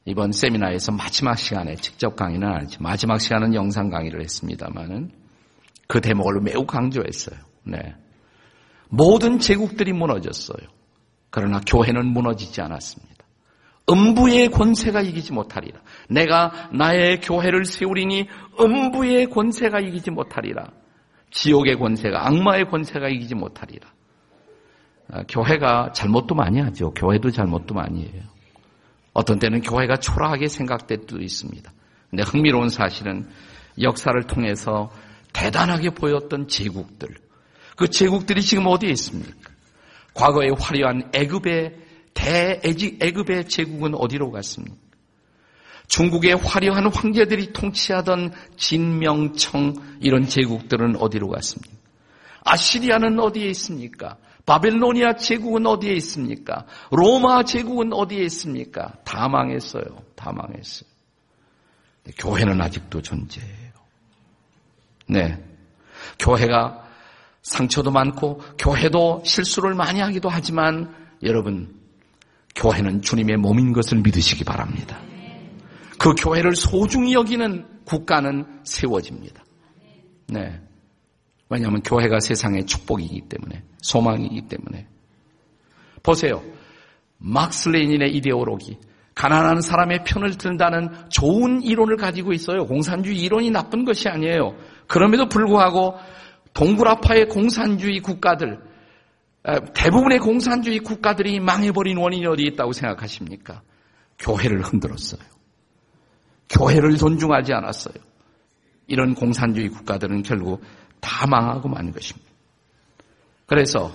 이번 0.07 0.33
세미나에서 0.33 0.90
마지막 0.90 1.37
시간에 1.37 1.76
직접 1.76 2.17
강의는 2.17 2.49
아니지 2.49 2.79
마지막 2.81 3.19
시간은 3.21 3.55
영상 3.55 3.88
강의를 3.88 4.21
했습니다만은 4.23 5.12
그 5.87 6.00
대목을 6.00 6.40
매우 6.40 6.67
강조했어요. 6.67 7.38
네. 7.62 7.95
모든 8.88 9.38
제국들이 9.38 9.93
무너졌어요. 9.93 10.67
그러나 11.31 11.61
교회는 11.61 12.09
무너지지 12.09 12.61
않았습니다. 12.61 13.20
음부의 13.90 14.50
권세가 14.50 15.00
이기지 15.02 15.32
못하리라. 15.32 15.80
내가 16.09 16.70
나의 16.73 17.20
교회를 17.20 17.64
세우리니 17.64 18.28
음부의 18.61 19.26
권세가 19.30 19.80
이기지 19.80 20.11
못하리라. 20.11 20.68
지옥의 21.30 21.76
권세가 21.78 22.26
악마의 22.26 22.66
권세가 22.70 23.09
이기지 23.09 23.35
못하리라. 23.35 23.88
아, 25.12 25.23
교회가 25.28 25.92
잘못도 25.92 26.35
많이 26.35 26.61
하죠. 26.61 26.92
교회도 26.92 27.30
잘못도 27.30 27.75
많이 27.75 28.02
해요. 28.02 28.23
어떤 29.12 29.38
때는 29.38 29.61
교회가 29.62 29.97
초라하게 29.97 30.49
생각될 30.49 30.99
때도 30.99 31.18
있습니다. 31.18 31.73
근데 32.11 32.23
흥미로운 32.23 32.68
사실은 32.68 33.28
역사를 33.80 34.20
통해서 34.25 34.90
대단하게 35.32 35.90
보였던 35.90 36.49
제국들, 36.49 37.09
그 37.76 37.88
제국들이 37.88 38.42
지금 38.42 38.66
어디에 38.66 38.90
있습니까? 38.90 39.50
과거에 40.14 40.50
화려한 40.59 41.11
애굽의 41.14 41.89
대애굽의 42.21 43.49
제국은 43.49 43.95
어디로 43.95 44.31
갔습니까? 44.31 44.77
중국의 45.89 46.37
화려한 46.37 46.93
황제들이 46.93 47.53
통치하던 47.53 48.33
진명청 48.57 49.75
이런 50.00 50.27
제국들은 50.27 50.97
어디로 50.97 51.29
갔습니까? 51.29 51.75
아시리아는 52.45 53.19
어디에 53.19 53.49
있습니까? 53.49 54.17
바벨로니아 54.47 55.17
제국은 55.17 55.67
어디에 55.67 55.93
있습니까? 55.95 56.67
로마 56.91 57.43
제국은 57.43 57.93
어디에 57.93 58.23
있습니까? 58.25 58.95
다 59.05 59.29
망했어요. 59.29 59.85
다 60.15 60.33
망했어요. 60.33 60.89
교회는 62.19 62.61
아직도 62.61 63.03
존재해요. 63.03 63.71
네. 65.09 65.43
교회가 66.19 66.85
상처도 67.43 67.91
많고 67.91 68.43
교회도 68.59 69.23
실수를 69.25 69.75
많이 69.75 70.00
하기도 70.00 70.29
하지만 70.29 70.95
여러분 71.23 71.79
교회는 72.54 73.02
주님의 73.02 73.37
몸인 73.38 73.73
것을 73.73 73.99
믿으시기 73.99 74.45
바랍니다. 74.45 75.00
그 75.99 76.14
교회를 76.14 76.57
소중히 76.57 77.12
여기는 77.14 77.66
국가는 77.85 78.45
세워집니다. 78.64 79.45
네. 80.28 80.61
왜냐하면 81.49 81.83
교회가 81.83 82.21
세상의 82.21 82.64
축복이기 82.66 83.23
때문에 83.28 83.62
소망이기 83.83 84.42
때문에 84.49 84.87
보세요. 86.02 86.42
막스 87.19 87.69
레닌의 87.69 88.14
이데올로기 88.16 88.78
가난한 89.14 89.61
사람의 89.61 90.04
편을 90.04 90.38
든다는 90.38 90.88
좋은 91.11 91.62
이론을 91.62 91.97
가지고 91.97 92.33
있어요. 92.33 92.64
공산주의 92.64 93.19
이론이 93.19 93.50
나쁜 93.50 93.85
것이 93.85 94.09
아니에요. 94.09 94.57
그럼에도 94.87 95.28
불구하고 95.28 95.97
동굴아파의 96.54 97.28
공산주의 97.28 98.00
국가들, 98.00 98.59
대부분의 99.75 100.18
공산주의 100.18 100.78
국가들이 100.80 101.40
망해버린 101.40 101.97
원인이 101.97 102.26
어디 102.26 102.42
있다고 102.42 102.73
생각하십니까? 102.73 103.62
교회를 104.18 104.62
흔들었어요. 104.62 105.20
교회를 106.50 106.97
존중하지 106.97 107.52
않았어요. 107.54 107.94
이런 108.87 109.14
공산주의 109.14 109.68
국가들은 109.68 110.23
결국 110.25 110.62
다 111.00 111.26
망하고 111.26 111.68
만 111.68 111.92
것입니다. 111.92 112.28
그래서 113.47 113.90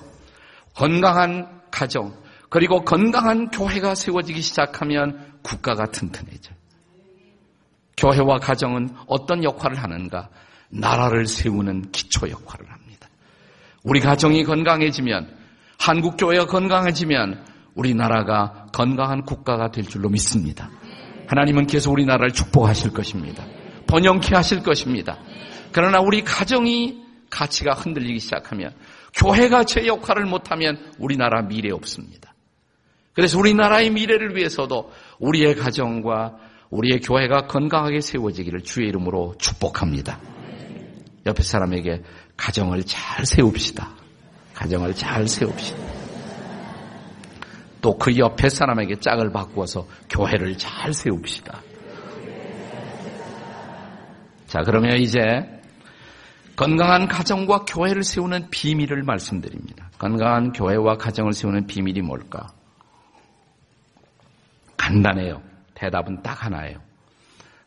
건강한 0.73 1.61
가정, 1.69 2.15
그리고 2.49 2.83
건강한 2.83 3.49
교회가 3.49 3.95
세워지기 3.95 4.41
시작하면 4.41 5.39
국가가 5.43 5.85
튼튼해져요. 5.85 6.55
교회와 7.97 8.39
가정은 8.39 8.89
어떤 9.07 9.43
역할을 9.43 9.81
하는가? 9.81 10.29
나라를 10.69 11.27
세우는 11.27 11.91
기초 11.91 12.29
역할을 12.29 12.69
합니다. 12.69 12.84
우리 13.85 13.99
가정이 13.99 14.43
건강해지면 14.43 15.29
한국 15.77 16.17
교회가 16.17 16.47
건강해지면 16.47 17.45
우리나라가 17.75 18.65
건강한 18.73 19.21
국가가 19.23 19.69
될 19.69 19.85
줄로 19.85 20.09
믿습니다. 20.09 20.71
하나님은 21.27 21.67
계속 21.67 21.93
우리나라를 21.93 22.31
축복하실 22.31 22.91
것입니다. 22.91 23.45
번영케 23.87 24.35
하실 24.35 24.63
것입니다. 24.63 25.19
그러나 25.71 25.99
우리 25.99 26.23
가정이 26.23 27.03
가치가 27.29 27.73
흔들리기 27.73 28.19
시작하면 28.19 28.73
교회가 29.13 29.65
제 29.65 29.85
역할을 29.85 30.25
못하면 30.25 30.91
우리나라 30.97 31.43
미래 31.43 31.69
없습니다. 31.71 32.33
그래서 33.13 33.37
우리나라의 33.37 33.91
미래를 33.91 34.35
위해서도 34.35 34.91
우리의 35.19 35.55
가정과 35.55 36.37
우리의 36.71 37.01
교회가 37.01 37.45
건강하게 37.47 38.01
세워지기를 38.01 38.61
주의 38.61 38.87
이름으로 38.89 39.35
축복합니다. 39.37 40.19
옆에 41.25 41.43
사람에게 41.43 42.03
가정을 42.37 42.83
잘 42.83 43.25
세웁시다. 43.25 43.89
가정을 44.53 44.93
잘 44.95 45.27
세웁시다. 45.27 45.77
또 47.81 47.97
그 47.99 48.17
옆에 48.17 48.49
사람에게 48.49 48.99
짝을 48.99 49.31
바꾸어서 49.31 49.87
교회를 50.09 50.57
잘 50.57 50.91
세웁시다. 50.91 51.61
자, 54.47 54.61
그러면 54.63 54.97
이제 54.97 55.21
건강한 56.55 57.07
가정과 57.07 57.65
교회를 57.65 58.03
세우는 58.03 58.49
비밀을 58.49 59.03
말씀드립니다. 59.03 59.89
건강한 59.99 60.51
교회와 60.51 60.97
가정을 60.97 61.33
세우는 61.33 61.67
비밀이 61.67 62.01
뭘까? 62.01 62.47
간단해요. 64.77 65.41
대답은 65.73 66.23
딱 66.23 66.45
하나예요. 66.45 66.79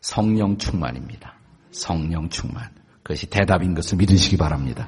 성령 0.00 0.56
충만입니다. 0.56 1.34
성령 1.70 2.28
충만. 2.28 2.77
그것이 3.08 3.26
대답인 3.26 3.74
것을 3.74 3.96
믿으시기 3.96 4.36
바랍니다. 4.36 4.86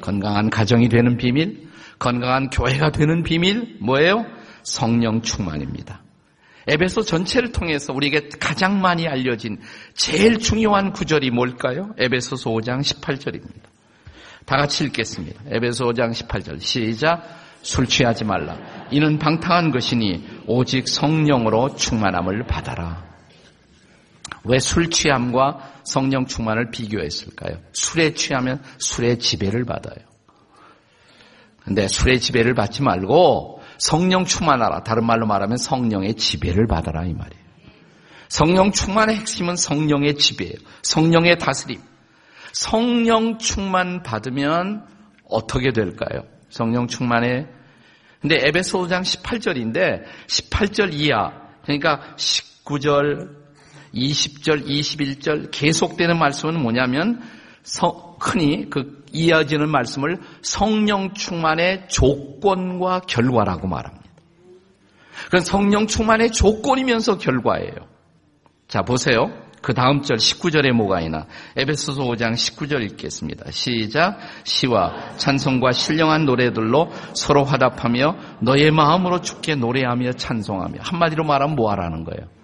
건강한 0.00 0.50
가정이 0.50 0.88
되는 0.88 1.16
비밀, 1.16 1.68
건강한 1.98 2.48
교회가 2.48 2.92
되는 2.92 3.24
비밀, 3.24 3.78
뭐예요? 3.80 4.24
성령 4.62 5.20
충만입니다. 5.20 6.00
에베소 6.68 7.02
전체를 7.02 7.50
통해서 7.50 7.92
우리에게 7.92 8.28
가장 8.40 8.80
많이 8.80 9.08
알려진 9.08 9.58
제일 9.94 10.38
중요한 10.38 10.92
구절이 10.92 11.30
뭘까요? 11.30 11.92
에베소서 11.98 12.50
5장 12.50 12.82
18절입니다. 12.82 13.62
다 14.44 14.56
같이 14.56 14.84
읽겠습니다. 14.84 15.42
에베소 15.50 15.86
5장 15.86 16.12
18절. 16.12 16.60
시작. 16.60 17.22
술 17.62 17.86
취하지 17.86 18.24
말라. 18.24 18.56
이는 18.92 19.18
방탕한 19.18 19.72
것이니 19.72 20.42
오직 20.46 20.88
성령으로 20.88 21.74
충만함을 21.74 22.46
받아라. 22.46 23.15
왜 24.48 24.58
술 24.58 24.90
취함과 24.90 25.80
성령 25.84 26.26
충만을 26.26 26.70
비교했을까요? 26.70 27.58
술에 27.72 28.14
취하면 28.14 28.62
술의 28.78 29.18
지배를 29.18 29.64
받아요. 29.64 30.04
근데 31.64 31.88
술의 31.88 32.20
지배를 32.20 32.54
받지 32.54 32.82
말고 32.82 33.60
성령 33.78 34.24
충만하라. 34.24 34.84
다른 34.84 35.04
말로 35.04 35.26
말하면 35.26 35.56
성령의 35.56 36.14
지배를 36.14 36.66
받아라 36.66 37.04
이 37.04 37.12
말이에요. 37.12 37.46
성령 38.28 38.72
충만의 38.72 39.16
핵심은 39.16 39.56
성령의 39.56 40.16
지배예요. 40.16 40.54
성령의 40.82 41.38
다스림. 41.38 41.80
성령 42.52 43.38
충만 43.38 44.02
받으면 44.02 44.86
어떻게 45.28 45.72
될까요? 45.72 46.22
성령 46.48 46.86
충만에 46.86 47.46
근데 48.20 48.40
에베소 48.46 48.86
5장 48.86 49.02
18절인데 49.02 50.04
18절 50.26 50.94
이하 50.94 51.32
그러니까 51.62 52.00
19절 52.16 53.45
20절, 53.96 54.66
21절 54.66 55.50
계속되는 55.50 56.18
말씀은 56.18 56.60
뭐냐면 56.62 57.22
흔히 58.20 58.68
그 58.70 59.04
이어지는 59.12 59.68
말씀을 59.68 60.18
성령 60.42 61.14
충만의 61.14 61.88
조건과 61.88 63.00
결과라고 63.00 63.66
말합니다. 63.66 64.04
그건 65.24 65.40
성령 65.40 65.86
충만의 65.86 66.30
조건이면서 66.32 67.18
결과예요. 67.18 67.72
자, 68.68 68.82
보세요. 68.82 69.30
그 69.62 69.74
다음 69.74 70.02
절 70.02 70.18
19절에 70.18 70.70
뭐가 70.72 71.00
있나? 71.00 71.26
에베소서 71.56 72.04
5장 72.04 72.34
19절 72.34 72.82
읽겠습니다. 72.92 73.50
시작. 73.50 74.18
시와 74.44 75.16
찬송과 75.16 75.72
신령한 75.72 76.24
노래들로 76.24 76.90
서로 77.14 77.42
화답하며 77.42 78.16
너의 78.42 78.70
마음으로 78.70 79.22
죽게 79.22 79.56
노래하며 79.56 80.12
찬송하며 80.12 80.78
한마디로 80.82 81.24
말하면 81.24 81.56
뭐 81.56 81.70
하라는 81.72 82.04
거예요? 82.04 82.35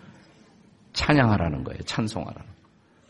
찬양하라는 0.93 1.65
거예요. 1.65 1.81
찬송하라는. 1.83 2.49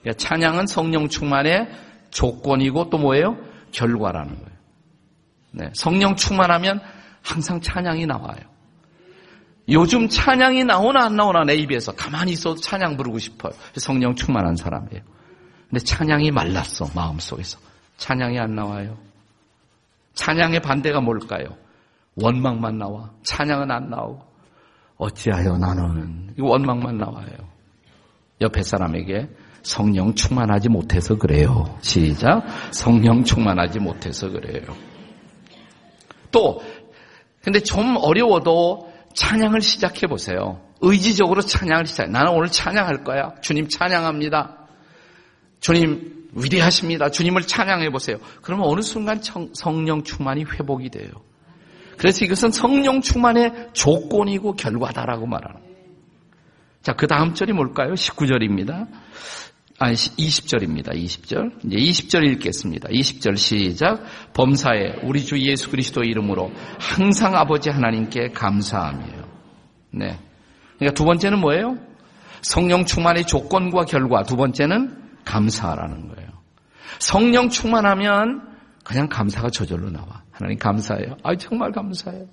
그러니까 0.00 0.18
찬양은 0.18 0.66
성령 0.66 1.08
충만의 1.08 1.70
조건이고 2.10 2.90
또 2.90 2.98
뭐예요? 2.98 3.36
결과라는 3.72 4.34
거예요. 4.34 4.52
네, 5.52 5.70
성령 5.74 6.16
충만하면 6.16 6.80
항상 7.22 7.60
찬양이 7.60 8.06
나와요. 8.06 8.40
요즘 9.68 10.08
찬양이 10.08 10.64
나오나 10.64 11.06
안 11.06 11.16
나오나 11.16 11.44
내 11.44 11.54
입에서 11.54 11.92
가만히 11.92 12.32
있어도 12.32 12.60
찬양 12.60 12.96
부르고 12.96 13.18
싶어요. 13.18 13.52
성령 13.76 14.14
충만한 14.14 14.56
사람이에요. 14.56 15.02
근데 15.70 15.84
찬양이 15.84 16.30
말랐어 16.30 16.90
마음 16.94 17.18
속에서. 17.18 17.58
찬양이 17.96 18.38
안 18.38 18.54
나와요. 18.54 18.98
찬양의 20.14 20.60
반대가 20.60 21.00
뭘까요? 21.00 21.56
원망만 22.16 22.78
나와. 22.78 23.10
찬양은 23.22 23.70
안 23.70 23.88
나오고. 23.88 24.32
어찌하여 24.98 25.56
나는 25.58 26.34
원망만 26.38 26.98
나와요. 26.98 27.52
옆에 28.42 28.62
사람에게 28.62 29.28
성령 29.62 30.14
충만하지 30.14 30.68
못해서 30.68 31.16
그래요. 31.16 31.78
시작. 31.80 32.44
성령 32.72 33.24
충만하지 33.24 33.78
못해서 33.78 34.28
그래요. 34.28 34.66
또, 36.30 36.62
근데 37.42 37.60
좀 37.60 37.96
어려워도 37.96 38.92
찬양을 39.14 39.60
시작해 39.60 40.06
보세요. 40.06 40.60
의지적으로 40.80 41.42
찬양을 41.42 41.86
시작해. 41.86 42.10
나는 42.10 42.32
오늘 42.32 42.48
찬양할 42.48 43.04
거야. 43.04 43.34
주님 43.40 43.68
찬양합니다. 43.68 44.58
주님 45.60 46.28
위대하십니다. 46.34 47.10
주님을 47.10 47.42
찬양해 47.42 47.90
보세요. 47.90 48.16
그러면 48.40 48.66
어느 48.66 48.80
순간 48.80 49.20
성령 49.54 50.02
충만이 50.02 50.44
회복이 50.44 50.90
돼요. 50.90 51.10
그래서 51.98 52.24
이것은 52.24 52.50
성령 52.50 53.00
충만의 53.00 53.68
조건이고 53.74 54.54
결과다라고 54.54 55.26
말하는 55.26 55.60
거예요. 55.60 55.71
자, 56.82 56.92
그 56.94 57.06
다음 57.06 57.34
절이 57.34 57.52
뭘까요? 57.52 57.94
19절입니다. 57.94 58.88
아니, 59.78 59.94
20절입니다. 59.94 60.90
20절. 60.90 61.64
이제 61.64 61.76
20절 61.76 62.24
읽겠습니다. 62.32 62.88
20절 62.88 63.36
시작. 63.36 64.02
범사에 64.34 65.00
우리 65.04 65.24
주 65.24 65.40
예수 65.40 65.70
그리스도 65.70 66.02
이름으로 66.02 66.50
항상 66.78 67.36
아버지 67.36 67.70
하나님께 67.70 68.28
감사하며. 68.28 69.06
네. 69.92 70.18
그러니까 70.78 70.94
두 70.94 71.04
번째는 71.04 71.40
뭐예요? 71.40 71.78
성령 72.42 72.84
충만의 72.84 73.26
조건과 73.26 73.84
결과. 73.84 74.24
두 74.24 74.36
번째는 74.36 75.02
감사라는 75.24 76.08
거예요. 76.08 76.30
성령 76.98 77.48
충만하면 77.48 78.42
그냥 78.84 79.08
감사가 79.08 79.50
저절로 79.50 79.90
나와. 79.90 80.22
하나님 80.32 80.58
감사해요. 80.58 81.16
아, 81.22 81.36
정말 81.36 81.70
감사해요. 81.70 82.26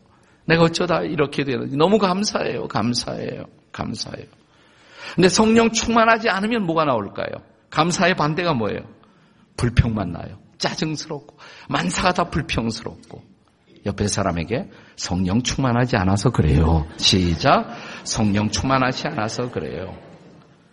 내가 0.46 0.64
어쩌다 0.64 1.04
이렇게 1.04 1.44
되는지 1.44 1.78
너무 1.78 2.00
감사해요. 2.00 2.68
감사해요. 2.68 3.46
감사해요. 3.72 4.39
근데 5.16 5.30
성령 5.30 5.72
충만하지 5.72 6.30
않으면 6.30 6.66
뭐가 6.66 6.86
나올까요? 6.86 7.30
감사의 7.70 8.16
반대가 8.16 8.54
뭐예요? 8.54 8.82
불평만 9.58 10.12
나요. 10.12 10.40
짜증스럽고 10.58 11.38
만사가 11.70 12.14
다 12.14 12.24
불평스럽고 12.26 13.24
옆에 13.86 14.08
사람에게 14.08 14.70
성령 14.96 15.42
충만하지 15.42 15.96
않아서 15.98 16.32
그래요. 16.32 16.86
시작. 16.98 17.68
성령 18.04 18.50
충만하지 18.50 19.08
않아서 19.08 19.50
그래요. 19.52 19.96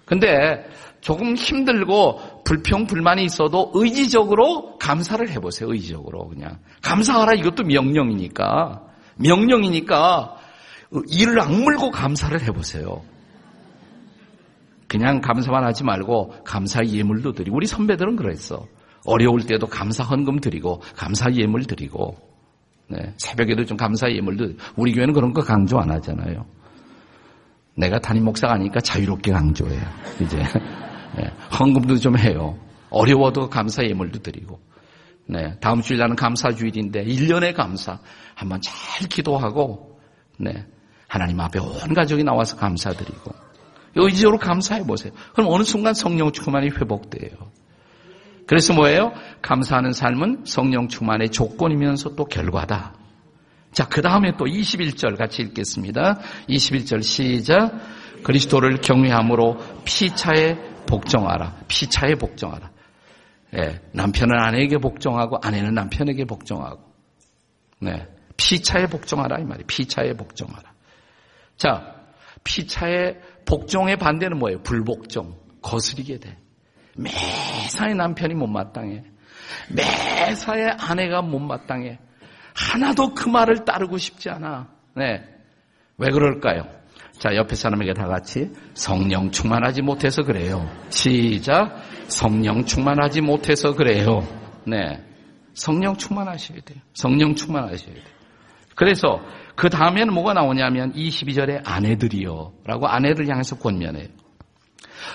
근데 0.05 0.65
조금 1.01 1.35
힘들고 1.35 2.43
불평 2.45 2.87
불만이 2.87 3.25
있어도 3.25 3.71
의지적으로 3.75 4.79
감사를 4.79 5.29
해보세요. 5.31 5.71
의지적으로 5.71 6.29
그냥 6.29 6.59
감사하라 6.83 7.35
이것도 7.35 7.65
명령이니까 7.65 8.83
명령이니까 9.17 10.37
이를 11.09 11.41
악물고 11.41 11.91
감사를 11.91 12.41
해보세요. 12.43 13.03
그냥 14.89 15.21
감사만 15.21 15.65
하지 15.65 15.85
말고 15.85 16.45
감사 16.45 16.85
예물도 16.85 17.33
드리고 17.33 17.57
우리 17.57 17.67
선배들은 17.67 18.17
그랬어. 18.17 18.67
어려울 19.05 19.47
때도 19.47 19.67
감사 19.67 20.05
헌금 20.05 20.41
드리고 20.41 20.83
감사 20.97 21.31
예물 21.33 21.65
드리고 21.65 22.17
네, 22.89 23.15
새벽에도 23.19 23.65
좀 23.65 23.77
감사 23.77 24.11
예물도 24.11 24.55
우리 24.77 24.93
교회는 24.93 25.15
그런 25.15 25.33
거 25.33 25.43
강조 25.43 25.79
안 25.79 25.91
하잖아요. 25.91 26.45
내가 27.77 27.99
담임 27.99 28.25
목사가 28.25 28.55
아니니까 28.55 28.81
자유롭게 28.81 29.33
강조해요. 29.33 29.83
이제 30.21 30.39
네, 31.17 31.31
헌금도 31.59 31.97
좀 31.97 32.19
해요. 32.19 32.59
어려워도 32.91 33.49
감사 33.49 33.85
예물도 33.85 34.21
드리고 34.21 34.61
네, 35.29 35.59
다음 35.61 35.81
주일 35.81 35.99
나는 35.99 36.15
감사 36.15 36.51
주일인데 36.51 37.05
1년의 37.05 37.55
감사 37.55 37.99
한번 38.35 38.61
잘 38.63 39.09
기도하고 39.09 39.99
네, 40.39 40.65
하나님 41.09 41.41
앞에 41.41 41.59
온 41.59 41.95
가족이 41.95 42.23
나와서 42.23 42.57
감사드리고 42.57 43.46
의지적으로 43.97 44.39
감사해 44.39 44.85
보세요. 44.85 45.13
그럼 45.33 45.49
어느 45.51 45.63
순간 45.63 45.95
성령 45.95 46.33
충만이 46.33 46.69
회복돼요. 46.69 47.31
그래서 48.47 48.73
뭐예요? 48.75 49.13
감사하는 49.43 49.93
삶은 49.93 50.45
성령 50.45 50.89
충만의 50.89 51.31
조건이면서 51.31 52.15
또 52.15 52.27
결과다. 52.27 52.95
자, 53.73 53.87
그 53.89 54.01
다음에 54.01 54.33
또 54.39 54.45
21절 54.45 55.17
같이 55.19 55.43
읽겠습니다. 55.43 56.21
21절 56.49 57.03
시작. 57.03 57.73
그리스도를 58.23 58.81
경외함으로 58.81 59.59
피차에 59.85 60.57
복종하라. 60.87 61.57
피차에 61.69 62.15
복종하라. 62.15 62.71
예, 63.59 63.81
남편은 63.93 64.35
아내에게 64.39 64.79
복종하고 64.79 65.39
아내는 65.43 65.75
남편에게 65.75 66.25
복종하고. 66.25 66.81
네. 67.81 68.07
피차에 68.37 68.87
복종하라 68.87 69.39
이 69.41 69.45
말이 69.45 69.65
피차에 69.65 70.13
복종하라. 70.15 70.73
자, 71.57 71.96
피차에 72.47 73.17
복종의 73.45 73.97
반대는 73.97 74.39
뭐예요? 74.39 74.63
불복종. 74.63 75.37
거스리게 75.63 76.21
돼. 76.21 76.39
매사에 76.97 77.93
남편이 77.95 78.35
못마땅해. 78.35 79.03
매사에 79.75 80.69
아내가 80.79 81.23
못마땅해. 81.23 81.99
하나도 82.55 83.15
그 83.15 83.29
말을 83.29 83.65
따르고 83.65 83.99
싶지 83.99 84.31
않아. 84.31 84.69
네. 84.95 85.23
왜 85.99 86.11
그럴까요? 86.11 86.65
자, 87.19 87.35
옆에 87.35 87.57
사람에게 87.57 87.95
다 87.95 88.07
같이 88.07 88.53
성령 88.75 89.31
충만하지 89.31 89.83
못해서 89.83 90.23
그래요. 90.23 90.71
시작. 90.91 91.83
성령 92.09 92.65
충만하지 92.65 93.23
못해서 93.23 93.75
그래요. 93.75 94.27
네. 94.67 95.03
성령 95.55 95.97
충만하셔야 95.97 96.61
돼요. 96.61 96.79
성령 96.95 97.35
충만하셔야 97.35 97.95
돼요. 97.95 98.16
그래서 98.77 99.21
그 99.57 99.71
다음에는 99.71 100.13
뭐가 100.13 100.35
나오냐면 100.35 100.93
22절에 100.93 101.63
아내들이요. 101.65 102.53
라고 102.67 102.87
아내를 102.87 103.27
향해서 103.29 103.59
권면해요. 103.59 104.09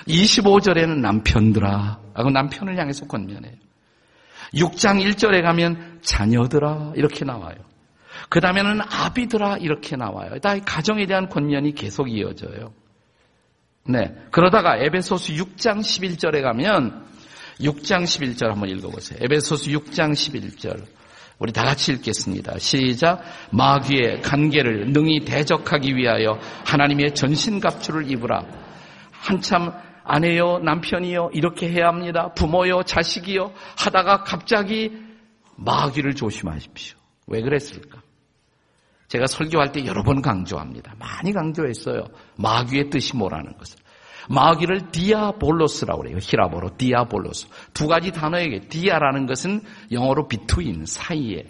25절에는 0.08 0.98
남편들아. 0.98 2.00
라고 2.14 2.30
남편을 2.30 2.76
향해서 2.76 3.06
권면해요. 3.06 3.54
6장 4.54 5.00
1절에 5.02 5.42
가면 5.42 6.00
자녀들아. 6.02 6.92
이렇게 6.96 7.24
나와요. 7.24 7.54
그 8.28 8.40
다음에는 8.40 8.80
아비들아. 8.82 9.58
이렇게 9.58 9.96
나와요. 9.96 10.38
다 10.40 10.58
가정에 10.58 11.06
대한 11.06 11.28
권면이 11.28 11.74
계속 11.74 12.10
이어져요. 12.10 12.72
네. 13.84 14.12
그러다가 14.32 14.76
에베소스 14.76 15.34
6장 15.34 15.78
11절에 15.78 16.42
가면 16.42 17.06
6장 17.60 18.02
11절 18.02 18.48
한번 18.48 18.70
읽어보세요. 18.70 19.20
에베소스 19.22 19.70
6장 19.70 20.12
11절. 20.12 20.84
우리 21.42 21.50
다 21.50 21.64
같이 21.64 21.90
읽겠습니다. 21.94 22.56
시작. 22.60 23.20
마귀의 23.50 24.22
관계를 24.22 24.92
능히 24.92 25.24
대적하기 25.24 25.96
위하여 25.96 26.38
하나님의 26.64 27.16
전신갑주를 27.16 28.08
입으라. 28.12 28.46
한참 29.10 29.72
아내요, 30.04 30.60
남편이요, 30.60 31.30
이렇게 31.32 31.68
해야 31.68 31.88
합니다. 31.88 32.32
부모요, 32.34 32.84
자식이요, 32.84 33.52
하다가 33.76 34.22
갑자기 34.22 34.92
마귀를 35.56 36.14
조심하십시오. 36.14 36.96
왜 37.26 37.40
그랬을까? 37.42 38.00
제가 39.08 39.26
설교할 39.26 39.72
때 39.72 39.84
여러 39.84 40.04
번 40.04 40.22
강조합니다. 40.22 40.94
많이 41.00 41.32
강조했어요. 41.32 42.04
마귀의 42.36 42.90
뜻이 42.90 43.16
뭐라는 43.16 43.56
것을. 43.58 43.80
마귀를 44.28 44.90
디아볼로스라고 44.90 46.02
그래요. 46.02 46.18
헬라어로 46.20 46.76
디아볼로스. 46.76 47.48
두 47.74 47.88
가지 47.88 48.12
단어인데 48.12 48.68
디아라는 48.68 49.26
것은 49.26 49.62
영어로 49.90 50.28
between 50.28 50.86
사이에 50.86 51.46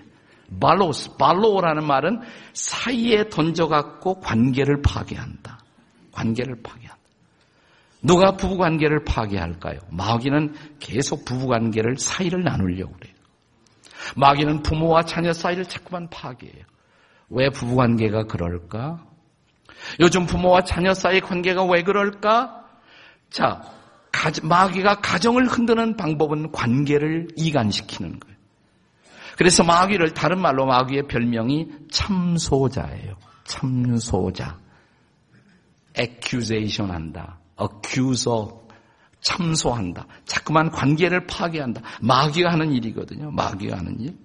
발로스 0.60 1.16
발로라는 1.16 1.84
말은 1.84 2.20
사이에 2.52 3.28
던져갖고 3.28 4.20
관계를 4.20 4.82
파괴한다. 4.82 5.58
관계를 6.12 6.56
파괴한다. 6.62 7.02
누가 8.02 8.32
부부 8.32 8.58
관계를 8.58 9.04
파괴할까요? 9.04 9.78
마귀는 9.90 10.54
계속 10.80 11.24
부부 11.24 11.46
관계를 11.46 11.96
사이를 11.96 12.42
나누려고 12.42 12.92
그래요. 12.94 13.14
마귀는 14.16 14.62
부모와 14.62 15.04
자녀 15.04 15.32
사이를 15.32 15.64
자꾸만 15.64 16.08
파괴해요. 16.10 16.64
왜 17.30 17.48
부부 17.48 17.76
관계가 17.76 18.24
그럴까? 18.24 19.04
요즘 20.00 20.26
부모와 20.26 20.62
자녀 20.62 20.92
사이 20.94 21.20
관계가 21.20 21.64
왜 21.64 21.82
그럴까? 21.82 22.61
자, 23.32 23.62
마귀가 24.42 25.00
가정을 25.00 25.46
흔드는 25.46 25.96
방법은 25.96 26.52
관계를 26.52 27.28
이간시키는 27.36 28.20
거예요. 28.20 28.36
그래서 29.36 29.64
마귀를 29.64 30.12
다른 30.12 30.40
말로 30.40 30.66
마귀의 30.66 31.08
별명이 31.08 31.68
참소자예요. 31.90 33.16
참소자. 33.44 34.58
accusation 35.98 36.94
한다. 36.94 37.38
accuser. 37.60 38.62
참소한다. 39.22 40.06
자꾸만 40.26 40.70
관계를 40.70 41.26
파괴한다. 41.26 41.80
마귀가 42.02 42.52
하는 42.52 42.72
일이거든요. 42.72 43.30
마귀가 43.30 43.78
하는 43.78 43.98
일. 44.00 44.16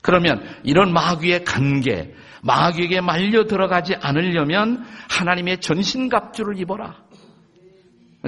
그러면 0.00 0.42
이런 0.64 0.92
마귀의 0.92 1.44
관계, 1.44 2.14
마귀에게 2.42 3.00
말려 3.00 3.44
들어가지 3.44 3.94
않으려면 3.94 4.84
하나님의 5.10 5.60
전신갑주를 5.60 6.58
입어라. 6.58 7.01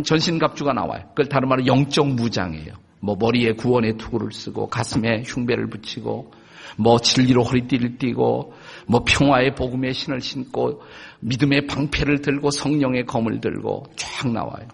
전신갑주가 0.03 0.73
나와요. 0.73 1.05
그걸 1.11 1.27
다른 1.27 1.49
말로 1.49 1.67
영적 1.67 2.09
무장이에요. 2.09 2.73
뭐 3.01 3.17
머리에 3.19 3.53
구원의 3.53 3.99
투구를 3.99 4.33
쓰고 4.33 4.69
가슴에 4.69 5.23
흉배를 5.27 5.69
붙이고 5.69 6.33
뭐 6.77 6.99
진리로 6.99 7.43
허리띠를 7.45 7.99
띠고 7.99 8.55
뭐 8.87 9.05
평화의 9.07 9.55
복음의 9.55 9.93
신을 9.93 10.21
신고 10.21 10.83
믿음의 11.21 11.67
방패를 11.67 12.23
들고 12.23 12.51
성령의 12.51 13.05
검을 13.05 13.41
들고 13.41 13.85
쫙 13.97 14.33
나와요. 14.33 14.67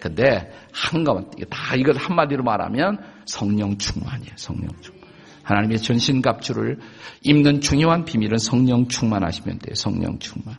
근데 0.00 0.50
한가만 0.72 1.30
다 1.50 1.76
이걸 1.76 1.96
한마디로 1.96 2.42
말하면 2.42 2.98
성령 3.26 3.76
충만이에요. 3.78 4.32
성령 4.36 4.70
충만. 4.80 5.08
하나님의 5.42 5.78
전신갑주를 5.78 6.78
입는 7.22 7.60
중요한 7.60 8.04
비밀은 8.04 8.38
성령 8.38 8.88
충만하시면 8.88 9.58
돼요. 9.60 9.74
성령 9.74 10.18
충만. 10.18 10.56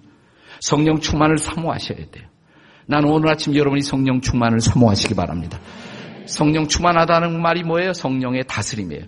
성령 0.61 0.99
충만을 0.99 1.37
사모하셔야 1.37 2.09
돼요. 2.11 2.28
나는 2.89 3.07
오늘 3.11 3.29
아침 3.29 3.55
여러분이 3.55 3.83
성령 3.83 4.19
충만을 4.19 4.61
사모하시기 4.61 5.13
바랍니다. 5.13 5.59
성령 6.25 6.67
충만하다는 6.67 7.39
말이 7.39 7.61
뭐예요? 7.61 7.93
성령의 7.93 8.45
다스림이에요. 8.47 9.03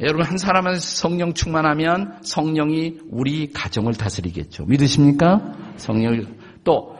여러분 0.00 0.26
한 0.26 0.36
사람은 0.36 0.80
성령 0.80 1.32
충만하면 1.32 2.18
성령이 2.22 2.98
우리 3.10 3.50
가정을 3.54 3.94
다스리겠죠. 3.94 4.66
믿으십니까? 4.66 5.54
성령 5.78 6.26
또 6.62 6.98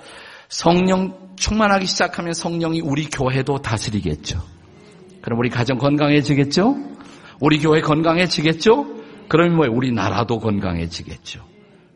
성령 0.49 1.19
충만하기 1.37 1.85
시작하면 1.85 2.33
성령이 2.33 2.81
우리 2.81 3.05
교회도 3.11 3.59
다스리겠죠. 3.59 4.43
그럼 5.21 5.39
우리 5.39 5.51
가정 5.51 5.77
건강해지겠죠? 5.77 6.77
우리 7.41 7.59
교회 7.59 7.83
건강해지겠죠? 7.83 8.87
그러면 9.29 9.57
뭐예요? 9.57 9.75
우리 9.75 9.93
나라도 9.93 10.39
건강해지겠죠. 10.39 11.45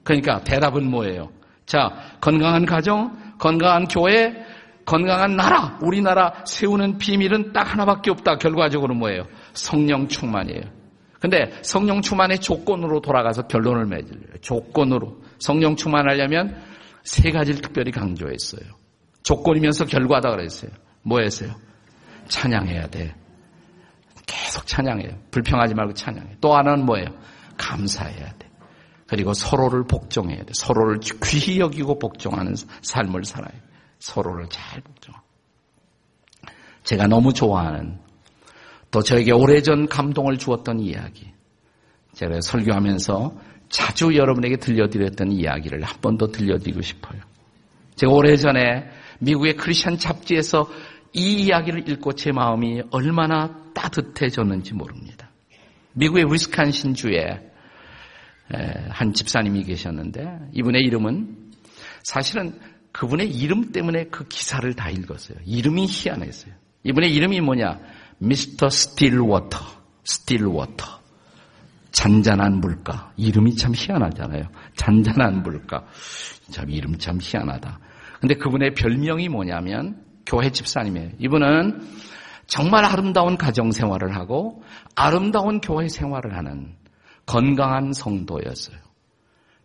그러니까 0.05 0.43
대답은 0.45 0.91
뭐예요? 0.91 1.31
자, 1.65 1.91
건강한 2.21 2.65
가정, 2.65 3.28
건강한 3.39 3.87
교회, 3.87 4.35
건강한 4.85 5.37
나라, 5.37 5.79
우리나라 5.83 6.33
세우는 6.47 6.99
비밀은 6.99 7.53
딱 7.53 7.73
하나밖에 7.73 8.11
없다. 8.11 8.37
결과적으로 8.37 8.95
뭐예요? 8.95 9.25
성령 9.53 10.09
충만이에요. 10.09 10.63
근데 11.21 11.51
성령 11.63 12.01
충만의 12.01 12.39
조건으로 12.39 13.01
돌아가서 13.01 13.43
결론을 13.49 13.87
맺으려요. 13.87 14.39
조건으로. 14.41 15.21
성령 15.39 15.77
충만하려면 15.77 16.57
세 17.03 17.31
가지를 17.31 17.61
특별히 17.61 17.91
강조했어요. 17.91 18.63
조건이면서 19.23 19.85
결과다 19.87 20.31
그랬어요. 20.31 20.71
뭐였어요? 21.03 21.51
찬양해야 22.29 22.87
돼. 22.89 23.15
계속 24.27 24.67
찬양해요. 24.67 25.11
불평하지 25.31 25.75
말고 25.75 25.95
찬양해요. 25.95 26.37
또 26.41 26.55
하나는 26.55 26.85
뭐예요? 26.85 27.07
감사해야 27.57 28.33
돼. 28.39 28.48
그리고 29.09 29.33
서로를 29.33 29.85
복종해야 29.85 30.45
돼. 30.45 30.53
서로를 30.55 31.01
귀히 31.25 31.59
여기고 31.61 31.99
복종하는 31.99 32.55
삶을 32.83 33.25
살아요. 33.25 33.59
서로를 33.99 34.49
잘 34.51 34.81
복종. 34.83 35.15
제가 36.85 37.07
너무 37.07 37.33
좋아하는 37.33 37.99
또 38.91 39.03
저에게 39.03 39.33
오래전 39.33 39.89
감동을 39.89 40.39
주었던 40.39 40.81
이야기. 40.81 41.33
제가 42.15 42.41
설교하면서 42.41 43.35
자주 43.69 44.15
여러분에게 44.17 44.57
들려드렸던 44.57 45.33
이야기를 45.33 45.83
한 45.83 46.01
번 46.01 46.17
더 46.19 46.29
들려드리고 46.29 46.81
싶어요. 46.83 47.21
제가 47.97 48.13
오래전에 48.13 48.89
미국의 49.21 49.57
크리스천 49.57 49.99
잡지에서 49.99 50.71
이 51.13 51.45
이야기를 51.45 51.89
읽고 51.91 52.13
제 52.15 52.33
마음이 52.33 52.83
얼마나 52.91 53.73
따뜻해졌는지 53.75 54.75
모릅니다. 54.75 55.31
미국의 55.95 56.27
위스콘신주에 56.33 57.48
한 58.91 59.13
집사님이 59.13 59.65
계셨는데 59.65 60.51
이분의 60.53 60.83
이름은 60.83 61.53
사실은 62.03 62.59
그분의 62.93 63.31
이름 63.31 63.71
때문에 63.73 64.05
그 64.05 64.27
기사를 64.29 64.73
다 64.75 64.91
읽었어요. 64.91 65.39
이름이 65.45 65.87
희한했어요. 65.89 66.55
이분의 66.85 67.15
이름이 67.15 67.41
뭐냐? 67.41 67.79
미스터 68.19 68.71
스틸워터. 68.71 69.59
스틸워터. 70.05 70.99
잔잔한 71.93 72.61
물가. 72.61 73.13
이름이 73.17 73.57
참 73.57 73.73
희한하잖아요. 73.75 74.49
잔잔한 74.77 75.43
물가. 75.43 75.87
참 76.51 76.71
이름 76.71 76.97
참 76.99 77.19
희한하다. 77.21 77.79
근데 78.21 78.35
그분의 78.35 78.75
별명이 78.75 79.29
뭐냐면 79.29 80.03
교회 80.27 80.51
집사님이에요. 80.51 81.11
이분은 81.19 81.81
정말 82.47 82.85
아름다운 82.85 83.37
가정 83.37 83.71
생활을 83.71 84.17
하고 84.17 84.63
아름다운 84.95 85.61
교회 85.61 85.89
생활을 85.89 86.37
하는 86.37 86.75
건강한 87.29 87.93
성도였어요. 87.93 88.79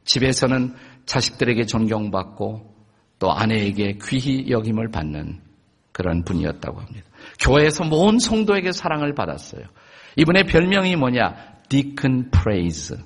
집에서는 0.03 0.75
자식들에게 1.05 1.65
존경받고 1.65 2.75
또 3.19 3.31
아내에게 3.31 3.99
귀히 4.03 4.51
여김을 4.51 4.91
받는 4.91 5.41
그런 5.93 6.25
분이었다고 6.25 6.81
합니다. 6.81 7.07
교회에서 7.39 7.85
모든 7.85 8.19
성도에게 8.19 8.73
사랑을 8.73 9.15
받았어요. 9.15 9.63
이분의 10.17 10.47
별명이 10.47 10.97
뭐냐? 10.97 11.35
Deacon 11.69 12.31
Praise. 12.31 12.97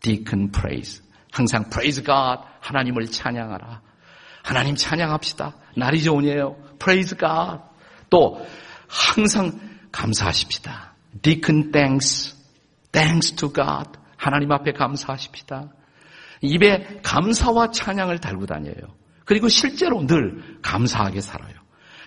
Deacon 0.00 0.52
Praise. 0.52 1.02
항상 1.32 1.68
Praise 1.68 2.04
God. 2.04 2.42
하나님을 2.60 3.06
찬양하라. 3.06 3.82
하나님 4.44 4.76
찬양합시다. 4.76 5.54
날이 5.76 6.02
좋으네요. 6.04 6.56
Praise 6.78 7.16
God. 7.18 7.60
또 8.08 8.46
항상 8.86 9.58
감사하십시다. 9.90 10.94
Deacon 11.22 11.72
Thanks. 11.72 12.35
Thanks 12.96 13.34
to 13.36 13.52
God. 13.52 13.90
하나님 14.16 14.50
앞에 14.52 14.72
감사하십시다. 14.72 15.68
입에 16.40 17.00
감사와 17.02 17.70
찬양을 17.70 18.20
달고 18.20 18.46
다녀요. 18.46 18.74
그리고 19.26 19.48
실제로 19.48 20.06
늘 20.06 20.60
감사하게 20.62 21.20
살아요. 21.20 21.54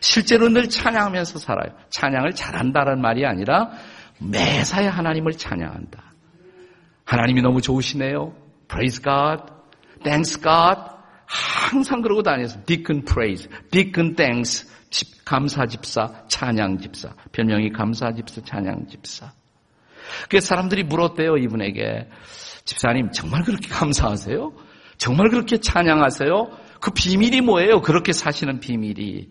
실제로 0.01 0.49
늘 0.49 0.67
찬양하면서 0.67 1.37
살아요. 1.37 1.75
찬양을 1.91 2.31
잘한다는 2.31 3.01
말이 3.01 3.25
아니라 3.25 3.69
매사에 4.19 4.87
하나님을 4.87 5.33
찬양한다. 5.33 6.03
하나님이 7.05 7.43
너무 7.43 7.61
좋으시네요. 7.61 8.33
Praise 8.67 9.01
God. 9.03 9.43
Thanks 10.03 10.41
God. 10.41 10.81
항상 11.25 12.01
그러고 12.01 12.23
다녀서 12.23 12.59
Deacon 12.65 13.05
Praise, 13.05 13.47
Deacon 13.69 14.15
Thanks, 14.15 14.67
집, 14.89 15.23
감사 15.23 15.67
집사, 15.67 16.25
찬양 16.27 16.79
집사. 16.79 17.13
별명이 17.31 17.71
감사 17.71 18.11
집사, 18.13 18.41
찬양 18.41 18.87
집사. 18.87 19.31
그 20.29 20.39
사람들이 20.39 20.83
물었대요, 20.83 21.37
이분에게. 21.37 22.07
집사님, 22.65 23.11
정말 23.11 23.43
그렇게 23.43 23.67
감사하세요? 23.67 24.53
정말 24.97 25.29
그렇게 25.29 25.57
찬양하세요? 25.59 26.51
그 26.81 26.91
비밀이 26.91 27.41
뭐예요? 27.41 27.81
그렇게 27.81 28.13
사시는 28.13 28.59
비밀이. 28.59 29.29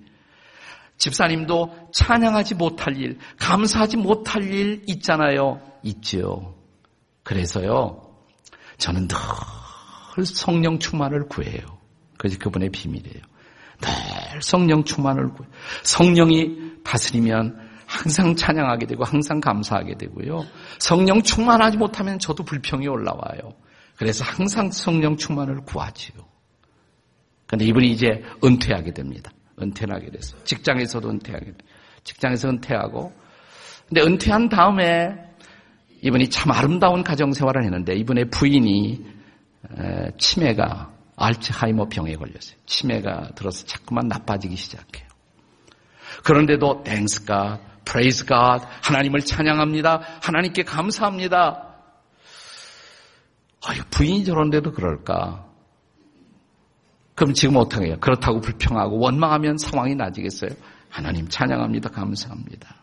집사님도 0.98 1.90
찬양하지 1.92 2.56
못할 2.56 2.96
일, 2.96 3.18
감사하지 3.38 3.98
못할 3.98 4.42
일 4.42 4.82
있잖아요. 4.88 5.60
있죠. 5.84 6.56
그래서요, 7.22 8.02
저는 8.78 9.06
늘 9.06 10.26
성령 10.26 10.78
충만을 10.78 11.28
구해요. 11.28 11.60
그것이 12.16 12.38
그분의 12.38 12.70
비밀이에요. 12.70 13.22
늘 13.80 14.42
성령 14.42 14.82
충만을 14.82 15.28
구해요. 15.28 15.52
성령이 15.84 16.82
다스리면 16.82 17.67
항상 17.88 18.36
찬양하게 18.36 18.86
되고 18.86 19.02
항상 19.02 19.40
감사하게 19.40 19.96
되고요. 19.96 20.44
성령 20.78 21.22
충만하지 21.22 21.78
못하면 21.78 22.18
저도 22.18 22.44
불평이 22.44 22.86
올라와요. 22.86 23.54
그래서 23.96 24.24
항상 24.24 24.70
성령 24.70 25.16
충만을 25.16 25.62
구하지요. 25.62 26.14
근데 27.46 27.64
이분이 27.64 27.88
이제 27.90 28.22
은퇴하게 28.44 28.92
됩니다. 28.92 29.32
은퇴를 29.60 29.94
하게 29.94 30.10
됐어요. 30.10 30.44
직장에서도 30.44 31.08
은퇴하게 31.08 31.46
돼요. 31.46 31.56
직장에서 32.04 32.50
은퇴하고. 32.50 33.12
근데 33.88 34.02
은퇴한 34.02 34.50
다음에 34.50 35.14
이분이 36.02 36.28
참 36.28 36.52
아름다운 36.52 37.02
가정 37.02 37.32
생활을 37.32 37.64
했는데 37.64 37.94
이분의 37.96 38.28
부인이 38.28 39.04
치매가 40.18 40.92
알츠하이머 41.16 41.88
병에 41.88 42.12
걸렸어요. 42.12 42.56
치매가 42.66 43.30
들어서 43.34 43.64
자꾸만 43.64 44.08
나빠지기 44.08 44.54
시작해요. 44.56 45.08
그런데도 46.22 46.84
Thanks 46.84 47.35
God 47.35 47.60
praise 47.88 48.26
God 48.26 48.62
하나님을 48.82 49.20
찬양합니다. 49.20 50.00
하나님께 50.22 50.62
감사합니다. 50.64 51.74
아유, 53.66 53.80
부인이 53.90 54.24
저런데도 54.24 54.72
그럴까? 54.72 55.46
그럼 57.14 57.32
지금 57.32 57.56
어떻게 57.56 57.86
해요? 57.86 57.96
그렇다고 57.98 58.40
불평하고 58.40 58.98
원망하면 58.98 59.56
상황이 59.56 59.94
나아지겠어요? 59.94 60.50
하나님 60.90 61.28
찬양합니다. 61.28 61.88
감사합니다. 61.90 62.76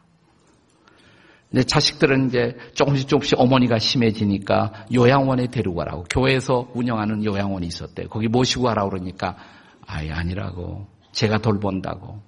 근데 1.50 1.64
자식들은 1.64 2.28
이제 2.28 2.58
조금씩 2.74 3.08
조금씩 3.08 3.40
어머니가 3.40 3.78
심해지니까 3.78 4.88
요양원에 4.94 5.48
데리고 5.48 5.76
가라고. 5.76 6.04
교회에서 6.10 6.72
운영하는 6.74 7.24
요양원이 7.24 7.68
있었대요. 7.68 8.10
거기 8.10 8.28
모시고 8.28 8.64
가라고 8.64 8.90
그러니까 8.90 9.38
아예 9.86 10.12
아니라고. 10.12 10.88
제가 11.12 11.38
돌본다고. 11.38 12.20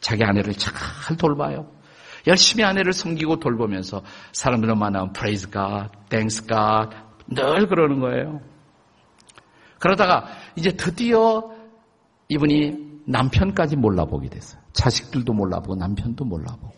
자기 0.00 0.24
아내를 0.24 0.54
잘 0.54 1.16
돌봐요. 1.16 1.77
열심히 2.26 2.64
아내를 2.64 2.92
섬기고 2.92 3.38
돌보면서 3.38 4.02
사람들을 4.32 4.74
만나면 4.74 5.12
praise 5.12 5.50
God, 5.50 5.90
thanks 6.08 6.46
God 6.46 6.96
늘 7.28 7.66
그러는 7.68 8.00
거예요. 8.00 8.40
그러다가 9.78 10.26
이제 10.56 10.72
드디어 10.72 11.50
이분이 12.28 13.02
남편까지 13.06 13.76
몰라보게 13.76 14.28
됐어요. 14.28 14.60
자식들도 14.72 15.32
몰라보고 15.32 15.76
남편도 15.76 16.24
몰라보고. 16.24 16.76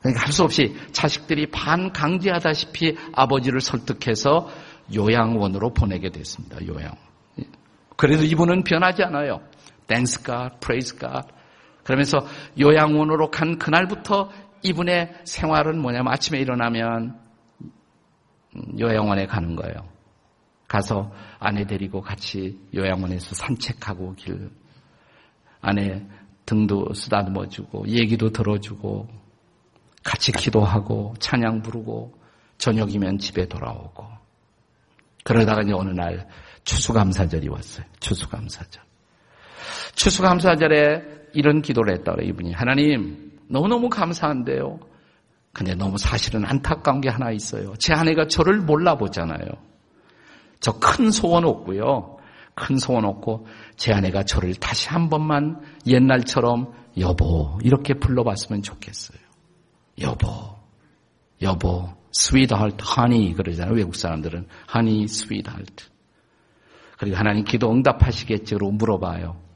그러니까 0.00 0.24
할 0.24 0.32
수 0.32 0.42
없이 0.44 0.74
자식들이 0.92 1.50
반 1.50 1.92
강제하다시피 1.92 2.96
아버지를 3.12 3.60
설득해서 3.60 4.48
요양원으로 4.94 5.74
보내게 5.74 6.10
됐습니다. 6.10 6.56
요양. 6.66 6.94
그래도 7.96 8.24
이분은 8.24 8.64
변하지 8.64 9.02
않아요. 9.04 9.40
Thanks 9.86 10.22
God, 10.24 10.56
praise 10.60 10.98
God. 10.98 11.28
그러면서 11.84 12.26
요양원으로 12.58 13.30
간 13.30 13.58
그날부터 13.58 14.30
이분의 14.62 15.14
생활은 15.24 15.80
뭐냐면 15.80 16.12
아침에 16.12 16.38
일어나면 16.38 17.18
요양원에 18.78 19.26
가는 19.26 19.56
거예요. 19.56 19.88
가서 20.68 21.12
아내 21.38 21.64
데리고 21.64 22.00
같이 22.00 22.58
요양원에서 22.74 23.34
산책하고 23.34 24.14
길 24.14 24.50
아내 25.60 26.06
등도 26.46 26.94
쓰다듬어 26.94 27.48
주고 27.48 27.86
얘기도 27.88 28.30
들어주고 28.30 29.08
같이 30.02 30.32
기도하고 30.32 31.14
찬양 31.18 31.62
부르고 31.62 32.14
저녁이면 32.58 33.18
집에 33.18 33.46
돌아오고 33.46 34.06
그러다가 35.24 35.62
이제 35.62 35.72
어느 35.72 35.90
날 35.90 36.28
추수감사절이 36.64 37.48
왔어요. 37.48 37.84
추수감사절. 38.00 38.82
추수감사절에 39.94 41.19
이런 41.32 41.62
기도를 41.62 41.94
했다고 41.98 42.22
이분이 42.22 42.52
하나님 42.52 43.32
너무너무 43.48 43.88
감사한데요. 43.88 44.80
근데 45.52 45.74
너무 45.74 45.98
사실은 45.98 46.44
안타까운 46.44 47.00
게 47.00 47.08
하나 47.08 47.30
있어요. 47.32 47.74
제 47.78 47.92
아내가 47.92 48.26
저를 48.26 48.58
몰라보잖아요. 48.60 49.46
저 50.60 50.78
큰 50.78 51.10
소원 51.10 51.44
없고요. 51.44 52.18
큰 52.54 52.76
소원 52.76 53.04
없고 53.04 53.46
제 53.76 53.92
아내가 53.92 54.22
저를 54.24 54.54
다시 54.54 54.88
한 54.88 55.08
번만 55.08 55.60
옛날처럼 55.86 56.72
여보 56.98 57.58
이렇게 57.62 57.94
불러봤으면 57.94 58.62
좋겠어요. 58.62 59.18
여보, 60.00 60.26
여보, 61.42 61.88
sweetheart, 62.14 62.84
honey 62.98 63.32
그러잖아요. 63.34 63.74
외국 63.74 63.94
사람들은 63.96 64.46
honey, 64.74 65.04
sweetheart. 65.04 65.86
그리고 66.98 67.16
하나님 67.16 67.44
기도 67.44 67.70
응답하시겠지로 67.72 68.70
물어봐요. 68.72 69.49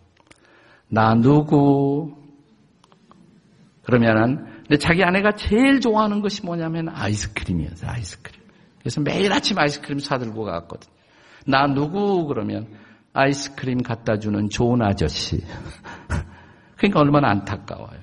나 0.95 1.13
누구? 1.17 2.15
그러면은 3.83 4.45
근데 4.59 4.79
자기 4.79 5.03
아내가 5.03 5.33
제일 5.33 5.81
좋아하는 5.81 6.21
것이 6.21 6.47
뭐냐면 6.47 6.89
아이스크림이었어요. 6.89 7.91
아이스크림. 7.91 8.41
그래서 8.79 9.01
매일 9.01 9.33
아침 9.33 9.59
아이스크림 9.59 9.99
사들고 9.99 10.45
갔거든요. 10.45 10.95
나 11.47 11.67
누구 11.67 12.27
그러면 12.27 12.69
아이스크림 13.13 13.83
갖다 13.83 14.19
주는 14.21 14.49
좋은 14.49 14.83
아저씨. 14.83 15.43
그러니까 16.79 17.01
얼마나 17.01 17.29
안타까워요. 17.31 18.01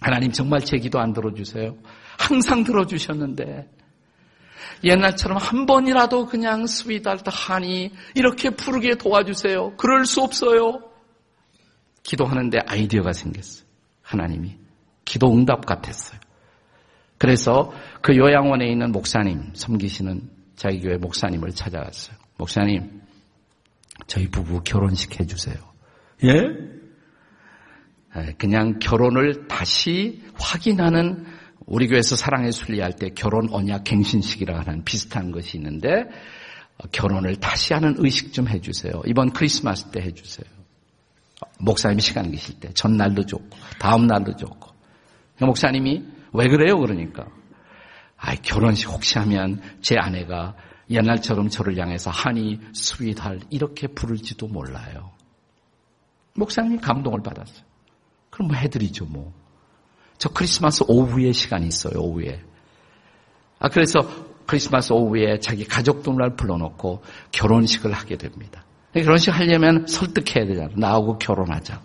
하나님 0.00 0.32
정말 0.32 0.60
제 0.60 0.78
기도 0.78 0.98
안 0.98 1.12
들어주세요. 1.12 1.76
항상 2.18 2.64
들어주셨는데 2.64 3.68
옛날처럼 4.82 5.36
한 5.36 5.66
번이라도 5.66 6.24
그냥 6.24 6.66
스위달트 6.66 7.28
하니 7.30 7.92
이렇게 8.14 8.48
부르게 8.48 8.94
도와주세요. 8.94 9.76
그럴 9.76 10.06
수 10.06 10.22
없어요. 10.22 10.89
기도하는데 12.02 12.58
아이디어가 12.66 13.12
생겼어요. 13.12 13.66
하나님이 14.02 14.56
기도 15.04 15.32
응답 15.32 15.66
같았어요. 15.66 16.18
그래서 17.18 17.72
그 18.00 18.16
요양원에 18.16 18.66
있는 18.70 18.92
목사님 18.92 19.50
섬기시는 19.54 20.30
자기 20.56 20.80
교회 20.80 20.96
목사님을 20.96 21.50
찾아갔어요. 21.50 22.16
목사님, 22.38 23.02
저희 24.06 24.28
부부 24.28 24.62
결혼식 24.62 25.20
해주세요. 25.20 25.56
예? 26.24 26.30
그냥 28.38 28.78
결혼을 28.78 29.46
다시 29.46 30.22
확인하는 30.34 31.26
우리 31.66 31.86
교회에서 31.86 32.16
사랑의 32.16 32.52
순리할 32.52 32.94
때 32.94 33.10
결혼 33.10 33.48
언약 33.52 33.84
갱신식이라 33.84 34.58
하는 34.58 34.84
비슷한 34.84 35.30
것이 35.30 35.58
있는데 35.58 36.06
결혼을 36.92 37.36
다시 37.36 37.74
하는 37.74 37.94
의식 37.98 38.32
좀 38.32 38.48
해주세요. 38.48 39.02
이번 39.06 39.30
크리스마스 39.32 39.90
때 39.90 40.00
해주세요. 40.00 40.59
목사님이 41.58 42.00
시간 42.00 42.30
계실 42.30 42.60
때 42.60 42.72
전날도 42.72 43.26
좋고 43.26 43.56
다음 43.78 44.06
날도 44.06 44.36
좋고 44.36 44.70
목사님이 45.40 46.04
왜 46.32 46.48
그래요? 46.48 46.78
그러니까 46.78 47.26
아 48.16 48.34
결혼식 48.36 48.88
혹시 48.88 49.18
하면 49.18 49.60
제 49.80 49.96
아내가 49.98 50.54
옛날처럼 50.90 51.48
저를 51.48 51.78
향해서 51.78 52.10
하니 52.10 52.60
스윗할 52.74 53.40
이렇게 53.50 53.86
부를지도 53.86 54.48
몰라요. 54.48 55.12
목사님이 56.34 56.78
감동을 56.78 57.22
받았어요. 57.22 57.64
그럼 58.30 58.48
뭐 58.48 58.56
해드리죠 58.56 59.06
뭐. 59.06 59.32
저 60.18 60.28
크리스마스 60.28 60.84
오후에 60.86 61.32
시간이 61.32 61.66
있어요 61.66 62.00
오후에. 62.00 62.42
아 63.58 63.68
그래서 63.68 64.00
크리스마스 64.46 64.92
오후에 64.92 65.38
자기 65.38 65.64
가족들을 65.64 66.36
불러놓고 66.36 67.02
결혼식을 67.32 67.92
하게 67.92 68.16
됩니다. 68.16 68.64
결혼식 68.94 69.30
하려면 69.30 69.86
설득해야 69.86 70.46
되잖아. 70.46 70.70
나하고 70.76 71.18
결혼하자고. 71.18 71.82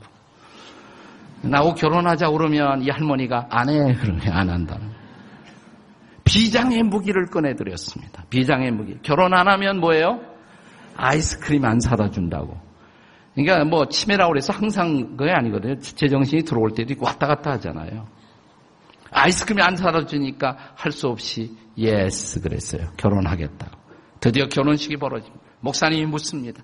나하고 1.43 1.73
결혼하자고 1.75 2.37
그러면 2.37 2.81
이 2.81 2.89
할머니가 2.89 3.47
안 3.51 3.69
해. 3.69 3.93
그러면 3.93 4.21
안 4.31 4.49
한다는. 4.49 4.89
비장의 6.23 6.81
무기를 6.83 7.27
꺼내들었습니다. 7.27 8.23
비장의 8.29 8.71
무기. 8.71 8.97
결혼 9.03 9.33
안 9.35 9.47
하면 9.47 9.79
뭐예요? 9.79 10.19
아이스크림 10.97 11.63
안 11.65 11.79
사다 11.79 12.09
준다고. 12.09 12.57
그러니까 13.35 13.63
뭐 13.65 13.87
치매라고 13.87 14.31
그래서 14.31 14.53
항상 14.53 15.15
그게 15.17 15.31
아니거든요. 15.31 15.77
제정신이 15.79 16.43
들어올 16.43 16.71
때도 16.71 16.93
있고 16.93 17.05
왔다 17.05 17.27
갔다 17.27 17.51
하잖아요. 17.51 18.07
아이스크림 19.11 19.61
안 19.61 19.75
사다 19.75 20.05
주니까 20.07 20.57
할 20.75 20.91
수 20.91 21.07
없이 21.07 21.55
yes 21.77 22.41
그랬어요. 22.41 22.87
결혼하겠다고. 22.97 23.77
드디어 24.19 24.47
결혼식이 24.47 24.97
벌어집니다. 24.97 25.45
목사님이 25.59 26.05
묻습니다. 26.07 26.63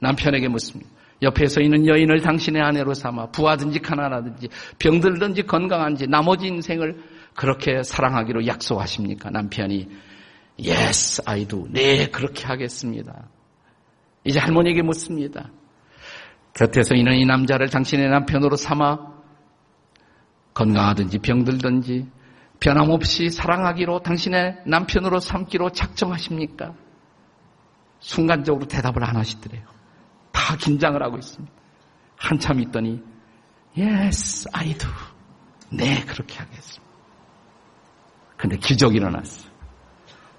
남편에게 0.00 0.48
묻습니다. 0.48 0.90
옆에 1.22 1.46
서 1.46 1.60
있는 1.60 1.86
여인을 1.86 2.20
당신의 2.20 2.62
아내로 2.62 2.94
삼아 2.94 3.30
부하든지 3.30 3.80
가난하든지 3.80 4.48
병들든지 4.78 5.44
건강한지 5.44 6.06
나머지 6.06 6.48
인생을 6.48 7.02
그렇게 7.34 7.82
사랑하기로 7.82 8.46
약속하십니까? 8.46 9.30
남편이 9.30 9.88
Yes, 10.58 11.22
I 11.26 11.46
do. 11.46 11.66
네, 11.70 12.06
그렇게 12.06 12.46
하겠습니다. 12.46 13.28
이제 14.24 14.38
할머니에게 14.40 14.82
묻습니다. 14.82 15.50
곁에서 16.54 16.94
있는 16.94 17.16
이 17.16 17.26
남자를 17.26 17.68
당신의 17.68 18.08
남편으로 18.08 18.56
삼아 18.56 19.14
건강하든지 20.54 21.18
병들든지 21.18 22.06
변함없이 22.60 23.28
사랑하기로 23.28 24.00
당신의 24.00 24.62
남편으로 24.66 25.20
삼기로 25.20 25.72
작정하십니까? 25.72 26.72
순간적으로 28.00 28.66
대답을 28.66 29.04
안 29.04 29.16
하시더래요. 29.16 29.75
다 30.36 30.54
긴장을 30.56 31.02
하고 31.02 31.16
있습니다. 31.16 31.52
한참 32.18 32.60
있더니 32.60 33.02
Yes, 33.76 34.48
I 34.52 34.74
do. 34.74 34.88
네, 35.70 36.04
그렇게 36.04 36.38
하겠습니다. 36.38 36.84
근데 38.36 38.56
기적이 38.58 38.98
일어났어. 38.98 39.48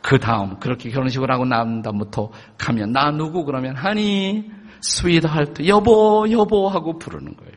그 0.01 0.19
다음 0.19 0.59
그렇게 0.59 0.91
결혼식을 0.91 1.29
하고 1.31 1.45
난 1.45 1.81
다음부터 1.81 2.31
가면 2.57 2.91
나 2.91 3.11
누구 3.11 3.43
그러면 3.43 3.75
honey 3.75 4.49
sweetheart 4.81 5.67
여보 5.67 6.25
여보 6.31 6.69
하고 6.69 6.97
부르는 6.97 7.35
거예요. 7.35 7.53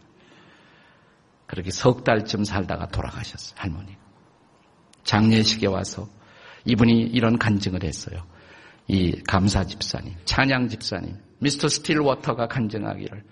그렇게 1.46 1.70
석 1.70 2.04
달쯤 2.04 2.44
살다가 2.44 2.88
돌아가셨어요 2.88 3.54
할머니. 3.60 3.96
장례식에 5.04 5.66
와서 5.66 6.08
이분이 6.64 7.02
이런 7.02 7.38
간증을 7.38 7.84
했어요. 7.84 8.22
이 8.88 9.22
감사 9.22 9.64
집사님, 9.64 10.14
찬양 10.24 10.68
집사님, 10.68 11.16
미스터 11.40 11.68
스틸워터가 11.68 12.46
간증하기를 12.48 13.22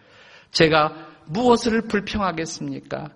제가 0.50 0.94
무엇을 1.26 1.82
불평하겠습니까? 1.82 3.10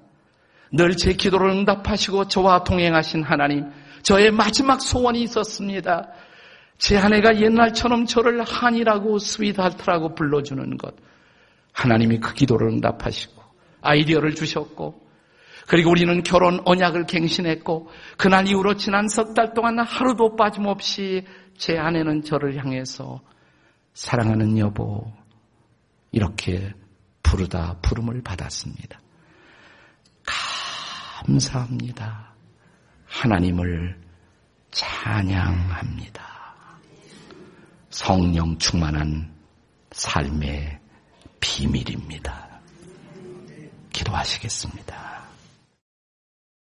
늘 0.72 0.94
제 0.96 1.12
기도를 1.12 1.50
응답하시고 1.50 2.28
저와 2.28 2.64
동행하신 2.64 3.24
하나님, 3.24 3.70
저의 4.02 4.30
마지막 4.30 4.80
소원이 4.80 5.22
있었습니다. 5.22 6.08
제 6.78 6.96
아내가 6.96 7.38
옛날처럼 7.40 8.06
저를 8.06 8.42
honey라고 8.42 9.18
sweetheart라고 9.18 10.14
불러주는 10.14 10.76
것. 10.78 10.94
하나님이 11.72 12.20
그 12.20 12.34
기도를 12.34 12.68
응답하시고 12.68 13.42
아이디어를 13.82 14.34
주셨고 14.34 15.00
그리고 15.68 15.90
우리는 15.90 16.22
결혼 16.22 16.60
언약을 16.64 17.06
갱신했고 17.06 17.88
그날 18.16 18.48
이후로 18.48 18.76
지난 18.76 19.08
석 19.08 19.34
달 19.34 19.54
동안 19.54 19.78
하루도 19.78 20.36
빠짐없이 20.36 21.24
제 21.56 21.78
아내는 21.78 22.22
저를 22.24 22.56
향해서 22.56 23.20
사랑하는 23.94 24.58
여보 24.58 25.12
이렇게 26.10 26.72
부르다 27.22 27.78
부름을 27.80 28.22
받았습니다. 28.22 29.00
감사합니다. 31.24 32.34
하나님을 33.06 34.00
찬양합니다. 34.70 36.22
성령 37.90 38.58
충만한 38.58 39.32
삶의 39.92 40.80
비밀입니다. 41.40 42.60
기도하시겠습니다. 43.92 45.11